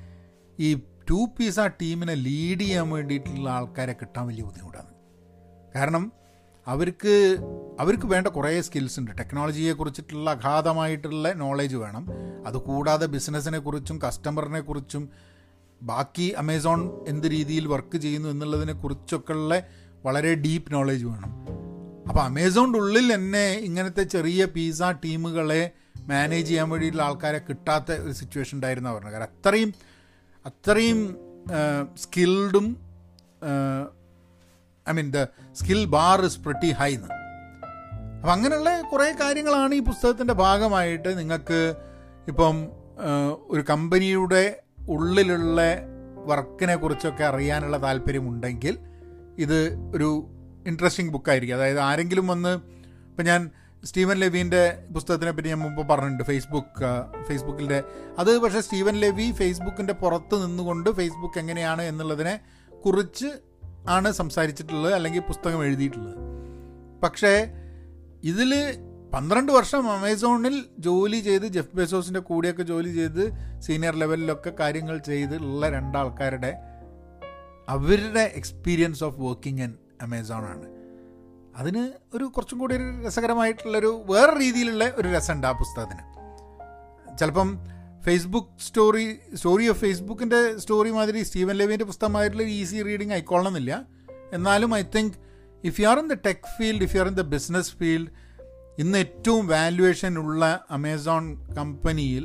ഈ 0.59 0.69
ടു 1.11 1.21
പീസ് 1.37 1.61
ആ 1.61 1.67
ടീമിനെ 1.67 2.15
ലീഡ് 2.15 2.61
ചെയ്യാൻ 2.61 2.91
വേണ്ടിയിട്ടുള്ള 2.91 3.49
ആൾക്കാരെ 3.51 3.93
കിട്ടാൻ 3.93 4.27
വലിയ 4.27 4.45
ബുദ്ധിമുട്ടാണ്. 4.45 4.91
കാരണം 5.77 6.05
അവർക്ക് 6.67 7.39
അവർക്ക് 7.81 8.07
വേണ്ട 8.07 8.27
കുറേ 8.27 8.61
സ്കിൽസ് 8.61 9.01
ഉണ്ട്. 9.01 9.11
ടെക്നോളജിയെ 9.19 9.73
കുറിച്ചിട്ടുള്ള 9.73 10.31
അഗാധമായിട്ടുള്ള 10.31 11.33
നോളേജ് 11.33 11.77
വേണം. 11.77 12.07
അതുകൂടാതെ 12.47 13.07
ബിസിനസ്സിനെ 13.07 13.59
കുറിച്ചും 13.59 14.03
കസ്റ്റമറിനെ 14.03 14.61
കുറിച്ചും 14.61 15.11
ബാക്കി 15.83 16.35
അമേസോൺ 16.39 17.05
എന്ത് 17.09 17.27
രീതിയിൽ 17.27 17.67
വർക്ക് 17.67 17.97
ചെയ്യുന്നു 17.97 18.29
എന്നുള്ളതിനെ 18.29 18.73
കുറിച്ചൊക്കെയുള്ള 18.73 19.63
വളരെ 20.05 20.35
ഡീപ്പ് 20.35 20.73
നോളേജ് 20.73 21.05
വേണം. 21.05 21.31
അപ്പോൾ 22.09 22.21
അമേസോണിന്റെ 22.21 22.79
ഉള്ളിൽ 22.79 23.15
തന്നെ 23.15 23.53
ഇങ്ങനത്തെ 23.53 24.03
ചെറിയ 24.03 24.45
പിസ 24.45 24.83
ടീമുകളെ 24.83 25.71
മാനേജ് 25.99 26.49
ചെയ്യാൻ 26.49 26.69
വേണ്ടിയിട്ടുള്ള 26.71 27.07
ആൾക്കാരെ 27.07 27.39
കിട്ടാത്ത 27.39 27.93
ഒരു 27.93 28.13
സിറ്റുവേഷൻ 28.13 28.55
ഉണ്ടായിരുന്ന 28.55 28.95
പറഞ്ഞത് 28.95 29.13
കാരണം 29.13 29.27
അത്രയും 29.27 29.75
അത്രയും 30.47 31.17
സ്കിൽഡും 31.97 32.77
I 34.87 34.93
mean 34.93 35.11
the 35.11 35.21
skill 35.53 35.85
bar 35.87 36.25
is 36.25 36.41
pretty 36.41 36.71
high 36.73 36.95
എന്ന്. 36.95 37.11
അപ്പം 38.17 38.33
അങ്ങനെയുള്ള 38.33 38.81
കുറേ 38.83 39.13
കാര്യങ്ങളാണ് 39.21 39.75
ഈ 39.75 39.81
പുസ്തകത്തിന്റെ 39.81 40.33
ഭാഗമായിട്ട് 40.35 41.19
നിങ്ങൾക്ക് 41.19 41.59
ഇപ്പം 42.29 42.57
ഒരു 43.51 43.63
കമ്പനിയുടെ 43.63 44.45
ഉള്ളിലുള്ള 44.89 45.61
വർക്കിനെ 46.25 46.77
കുറിച്ചൊക്കെ 46.77 47.25
അറിയാനുള്ള 47.25 47.77
താല്പര്യമുണ്ടെങ്കിൽ 47.77 48.75
ഇത് 49.39 49.59
ഒരു 49.95 50.09
ഇൻട്രസ്റ്റിംഗ് 50.67 51.13
ബുക്കായിരിക്കും 51.13 51.57
അതായത് 51.57 51.79
ആരെങ്കിലും 51.81 52.27
വന്ന് 52.27 52.53
ഇപ്പം 53.11 53.25
ഞാൻ 53.25 53.41
സ്റ്റീവൻ 53.83 54.17
ലെവീന്റെ 54.17 54.63
പുസ്തകത്തിനെ 54.93 55.31
പറ്റി 55.31 55.49
ഞാൻ 55.49 55.59
മുമ്പ് 55.59 55.89
പറഞ്ഞിട്ടുണ്ട് 55.89 56.25
ഫേസ്ബുക്ക് 56.25 56.91
ഫേസ്ബുക്കിന്റെ 57.29 57.79
അത് 58.19 58.39
പക്ഷേ 58.39 58.61
സ്റ്റീവൻ 58.61 58.95
ലെവി 58.95 59.33
ഫേസ്ബുക്കിന്റെ 59.33 59.93
പുറത്ത് 59.95 60.47
നിന്നുകൊണ്ട് 60.47 60.91
ഫേസ്ബുക്ക് 60.91 61.39
എങ്ങനെയാണ് 61.39 61.83
എന്നുള്ളതിനെ 61.83 62.35
കുറിച്ച് 62.85 63.29
ആണ് 63.89 64.13
സംസാരിച്ചിട്ടുള്ളത് 64.13 64.95
അല്ലെങ്കിൽ 64.95 65.21
പുസ്തകം 65.21 65.65
എഴുതിയിട്ടുള്ളത്. 65.65 66.15
പക്ഷേ 67.03 67.53
ഇതിൽ 68.25 68.55
പന്ത്രണ്ട് 69.15 69.53
വർഷം 69.53 69.93
അമേസോണിൽ 69.93 70.65
ജോലി 70.79 71.17
ചെയ്ത് 71.17 71.47
ജെഫ് 71.47 71.77
ബെസോസിന്റെ 71.77 72.21
കൂടെയൊക്കെ 72.21 72.63
ജോലി 72.63 72.89
ചെയ്ത് 72.89 73.33
സീനിയർ 73.61 73.97
ലെവലിലൊക്കെ 73.97 74.53
കാര്യങ്ങൾ 74.61 74.99
ചെയ്തുള്ള 74.99 75.71
രണ്ടാൾക്കാരുടെ 75.71 76.55
അവരുടെ 77.69 78.33
experience 78.35 79.05
of 79.05 79.21
working 79.21 79.63
in 79.63 79.75
Amazon 80.03 80.45
ആണ്. 80.45 80.75
അതിന് 81.57 81.93
ഒരു 82.17 82.25
കുറച്ചും 82.25 82.59
കൂടി 82.59 82.75
ഒരു 82.75 83.07
രസകരമായിട്ടുള്ളൊരു 83.07 84.05
വേറെ 84.11 84.41
രീതിയിലുള്ള 84.41 84.93
ഒരു 84.97 85.09
രസമുണ്ട് 85.09 85.47
ആ 85.47 85.53
പുസ്തകത്തിന്. 85.53 86.15
ചിലപ്പം 87.19 87.59
ഫേസ്ബുക്ക് 88.07 88.49
സ്റ്റോറി 88.61 89.05
സ്റ്റോറി 89.35 89.67
ഓഫ് 89.69 89.81
ഫേസ്ബുക്കിന്റെ 89.81 90.59
സ്റ്റോറി 90.59 90.91
മാതിരി 90.91 91.23
സ്റ്റീവൻ 91.23 91.55
ലെവിന്റെ 91.57 91.85
പുസ്തകമായിട്ടുള്ള 91.85 92.43
ഈസി 92.43 92.83
റീഡിങ് 92.83 93.13
ആയിക്കോളണം 93.13 93.55
ആയിക്കൊള്ളണമെന്നില്ല. 93.55 93.87
എന്നാലും 94.33 94.75
I 94.75 94.83
think 94.97 95.15
if 95.65 95.81
you 95.81 95.87
are 95.87 95.99
in 95.99 96.09
the 96.09 96.17
tech 96.27 96.47
field 96.59 96.83
if 96.83 96.97
you 96.97 97.01
are 97.01 97.09
in 97.09 97.15
the 97.15 97.21
business 97.21 97.73
field 97.77 98.11
ഇന്ന് 98.79 98.99
ഏറ്റവും 98.99 99.47
വാല്യുവേഷൻ 99.47 100.19
ഉള്ള 100.19 100.65
അമേസോൺ 100.71 101.25
കമ്പനിയിൽ 101.55 102.25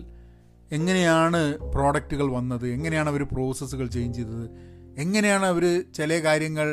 എങ്ങനെയാണ് 0.71 1.57
പ്രോഡക്റ്റുകൾ 1.57 2.31
വന്നത്? 2.31 2.67
എങ്ങനെയാണ് 2.67 3.09
അവർ 3.09 3.23
പ്രോസസ്സുകൾ 3.23 3.87
ചേഞ്ച് 3.87 4.17
ചെയ്തത്? 4.17 4.45
എങ്ങനെയാണ് 4.97 5.45
അവർ 5.45 5.65
ചില 5.95 6.19
കാര്യങ്ങൾ 6.19 6.67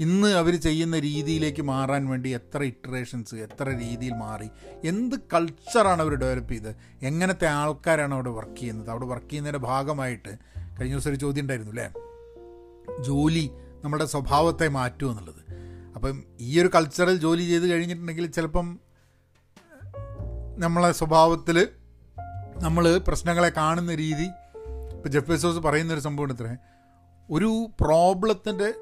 ഇന്ന് 0.00 0.28
അവർ 0.28 0.60
ചെയ്യുന്ന 0.60 0.98
രീതിയിലേക്ക് 0.98 1.62
മാറാൻ 1.62 2.08
വേണ്ടി 2.08 2.28
എത്ര 2.28 2.62
ഇറ്ററേഷൻസ് 2.62 3.34
എത്ര 3.34 3.68
രീതിയിൽ 3.68 4.12
മാറി 4.12 4.48
എന്ത് 4.84 5.16
കൾച്ചറാണ് 5.34 6.02
അവർ 6.02 6.14
ഡെവലപ്പ് 6.14 6.52
ചെയ്തത് 6.52 6.74
എങ്ങനത്തെ 7.02 7.46
ആൾക്കാരാണ് 7.46 8.14
അവിടെ 8.14 8.30
വർക്ക് 8.30 8.56
ചെയ്യുന്നത്? 8.56 8.90
അവിടെ 8.90 9.06
വർക്ക് 9.06 9.30
ചെയ്യുന്നതിന്റെ 9.30 9.66
ഭാഗമായിട്ട് 9.66 10.28
കഴിഞ്ഞ 10.80 10.94
ദിവസം 10.94 11.10
ഒരു 11.10 11.16
ചോദ്യം 11.16 11.42
ഉണ്ടായിരുന്നു 11.42 11.72
അല്ലേ? 11.72 11.92
ജോലി 13.04 13.50
നമ്മുടെ 13.84 14.04
സ്വഭാവത്തെ 14.04 14.68
മാറ്റുമോ 14.68 15.10
എന്നുള്ളത്. 15.10 15.42
അപ്പം 15.94 16.22
ഈ 16.40 16.60
ഒരു 16.60 16.70
കൾച്ചറിൽ 16.74 17.16
ജോലി 17.16 17.42
ചെയ്ത് 17.42 17.66
കഴിഞ്ഞിട്ടുണ്ടെങ്കിൽ 17.66 18.26
ചിലപ്പം 18.26 18.80
നമ്മളെ 20.58 20.92
സ്വഭാവത്തിൽ 20.92 21.68
നമ്മൾ 22.62 22.98
പ്രശ്നങ്ങളെ 22.98 23.48
കാണുന്ന 23.48 23.94
രീതി 23.94 24.28
ഇപ്പോൾ 24.92 25.08
ജെഫ് 25.08 25.30
ബെസോസ് 25.30 25.58
പറയുന്നൊരു 25.58 26.00
സംഭവം 26.00 26.32
ഇത്രേ 26.32 26.56
ഒരു 27.30 27.70
പ്രോബ്ലത്തിന്റെ 27.80 28.74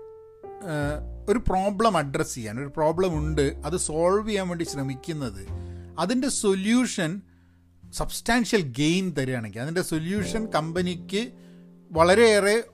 ഒരു 1.29 1.39
പ്രോബ്ലം 1.39 1.97
അഡ്രസ്സ് 1.97 2.35
ചെയ്യാൻ 2.35 2.61
ഒരു 2.61 2.73
പ്രോബ്ലം 2.77 3.19
ഉണ്ട് 3.19 3.63
അത് 3.65 3.77
സോൾവ് 3.77 4.29
ചെയ്യാൻ 4.29 4.49
വേണ്ടി 4.49 4.65
ശ്രമിക്കുന്നത് 4.65 5.47
അതിന്റെ 5.99 6.29
സൊല്യൂഷൻ 6.29 7.21
സബ്സ്റ്റാൻഷ്യൽ 7.97 8.61
ഗെയിൻ 8.61 9.15
തരികയാണെങ്കിൽ 9.19 9.61
അതിന്റെ 9.61 9.83
സൊല്യൂഷൻ 9.83 10.47
കമ്പനിക്ക് 10.47 11.33
വളരെയേറെ 11.93 12.65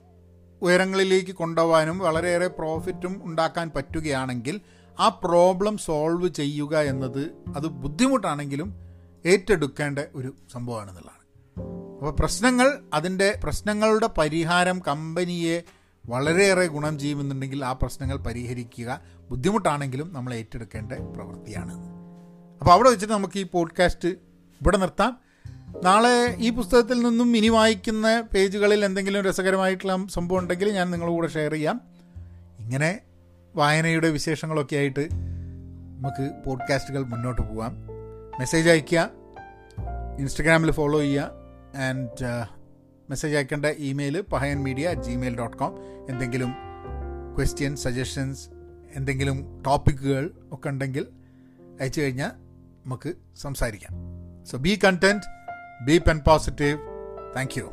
ഉയരങ്ങളിലേക്ക് 0.61 1.31
കൊണ്ടുപോകാനും 1.31 1.99
വളരെയേറെ 1.99 2.47
പ്രോഫിറ്റും 2.47 3.21
ഉണ്ടാക്കാൻ 3.23 3.71
പറ്റുകയാണെങ്കിൽ 3.75 4.61
ആ 4.99 5.09
പ്രോബ്ലം 5.09 5.77
സോൾവ് 5.77 6.29
ചെയ്യുക 6.29 6.77
എന്നത് 6.77 7.31
അത് 7.55 7.67
ബുദ്ധിമുട്ടാണെങ്കിലും 7.67 8.75
ഏറ്റെടുക്കേണ്ട 9.25 9.99
ഒരു 10.15 10.35
സംഭവമാണെന്നുള്ളതാണ്. 10.51 11.25
അപ്പോൾ 11.97 12.15
പ്രശ്നങ്ങൾ 12.19 12.83
അതിന്റെ 12.93 13.39
പ്രശ്നങ്ങളുടെ 13.43 14.09
പരിഹാരം 14.17 14.81
കമ്പനിയെ 14.87 15.63
വളരെയേറെ 16.05 16.67
ഗുണം 16.67 16.99
ചെയ്യുമെന്നുണ്ടെങ്കിൽ 16.99 17.65
ആ 17.65 17.71
പ്രശ്നങ്ങൾ 17.71 18.17
പരിഹരിക്കുക. 18.17 19.01
ബുദ്ധിമുട്ടാണെങ്കിലും 19.29 20.13
നമ്മൾ 20.13 20.33
ഏറ്റെടുക്കേണ്ട 20.33 20.91
പ്രവൃത്തിയാണ്. 20.91 21.73
അപ്പോൾ 22.59 22.71
അവിടെ 22.71 22.89
വെച്ചിട്ട് 22.89 23.13
നമുക്ക് 23.13 23.39
ഈ 23.39 23.43
പോഡ്കാസ്റ്റ് 23.43 24.09
ഇവിടെ 24.09 24.77
നിർത്താം. 24.77 25.17
നാളെ 25.83 26.35
ഈ 26.37 26.49
പുസ്തകത്തിൽ 26.49 26.99
നിന്നും 26.99 27.37
ഇനി 27.37 27.47
വായിക്കുന്ന 27.47 28.23
പേജുകളിൽ 28.33 28.85
എന്തെങ്കിലും 28.85 29.23
രസകരമായിട്ടുള്ള 29.23 30.07
സംഭവം 30.07 30.39
ഉണ്ടെങ്കിൽ 30.39 30.69
ഞാൻ 30.69 30.91
നിങ്ങളുടെ 30.91 31.15
കൂടെ 31.15 31.27
ഷെയർ 31.27 31.51
ചെയ്യാം. 31.51 31.81
ഇങ്ങനെ 32.59 32.99
വായനയുടെ 33.55 34.09
വിശേഷങ്ങളൊക്കെ 34.09 34.75
ആയിട്ട് 34.75 35.09
നമുക്ക് 35.99 36.31
പോഡ്കാസ്റ്റുകൾ 36.45 37.03
മുന്നോട്ട് 37.03 37.41
പോകാം 37.41 37.87
മെസ്സേജ് 38.39 38.69
അയയ്ക്കുക. 38.69 39.09
ഇൻസ്റ്റഗ്രാമിൽ 40.19 40.71
ഫോളോ 40.71 40.99
ചെയ്യുക. 40.99 41.31
ആൻഡ് 41.75 42.45
മെസ്സേജ് 43.09 43.35
അയക്കേണ്ട 43.35 43.65
email 43.65 44.21
Pahayan 44.21 44.63
media 44.63 44.87
at 44.87 45.01
Gmail 45.01 45.37
dot 45.37 45.57
com 45.57 45.73
എന്തെങ്കിലും 46.09 46.51
ക്വസ്റ്റ്യൻ 47.37 47.75
സജഷൻസ് 47.75 48.49
എന്തെങ്കിലും 48.95 49.63
ടോപ്പിക്കുകൾ 49.67 50.31
ഒക്കെ 50.51 50.69
ഉണ്ടെങ്കിൽ 50.69 51.07
അയച്ചു 51.81 52.01
കഴിഞ്ഞാൽ 52.01 52.31
നമുക്ക് 52.85 53.13
സംസാരിക്കാം. 53.35 53.93
So 54.45 54.57
be 54.57 54.79
content 54.85 55.25
be 55.85 55.97
pen 55.97 56.19
positive 56.27 56.77
thank 57.35 57.59
you 57.59 57.65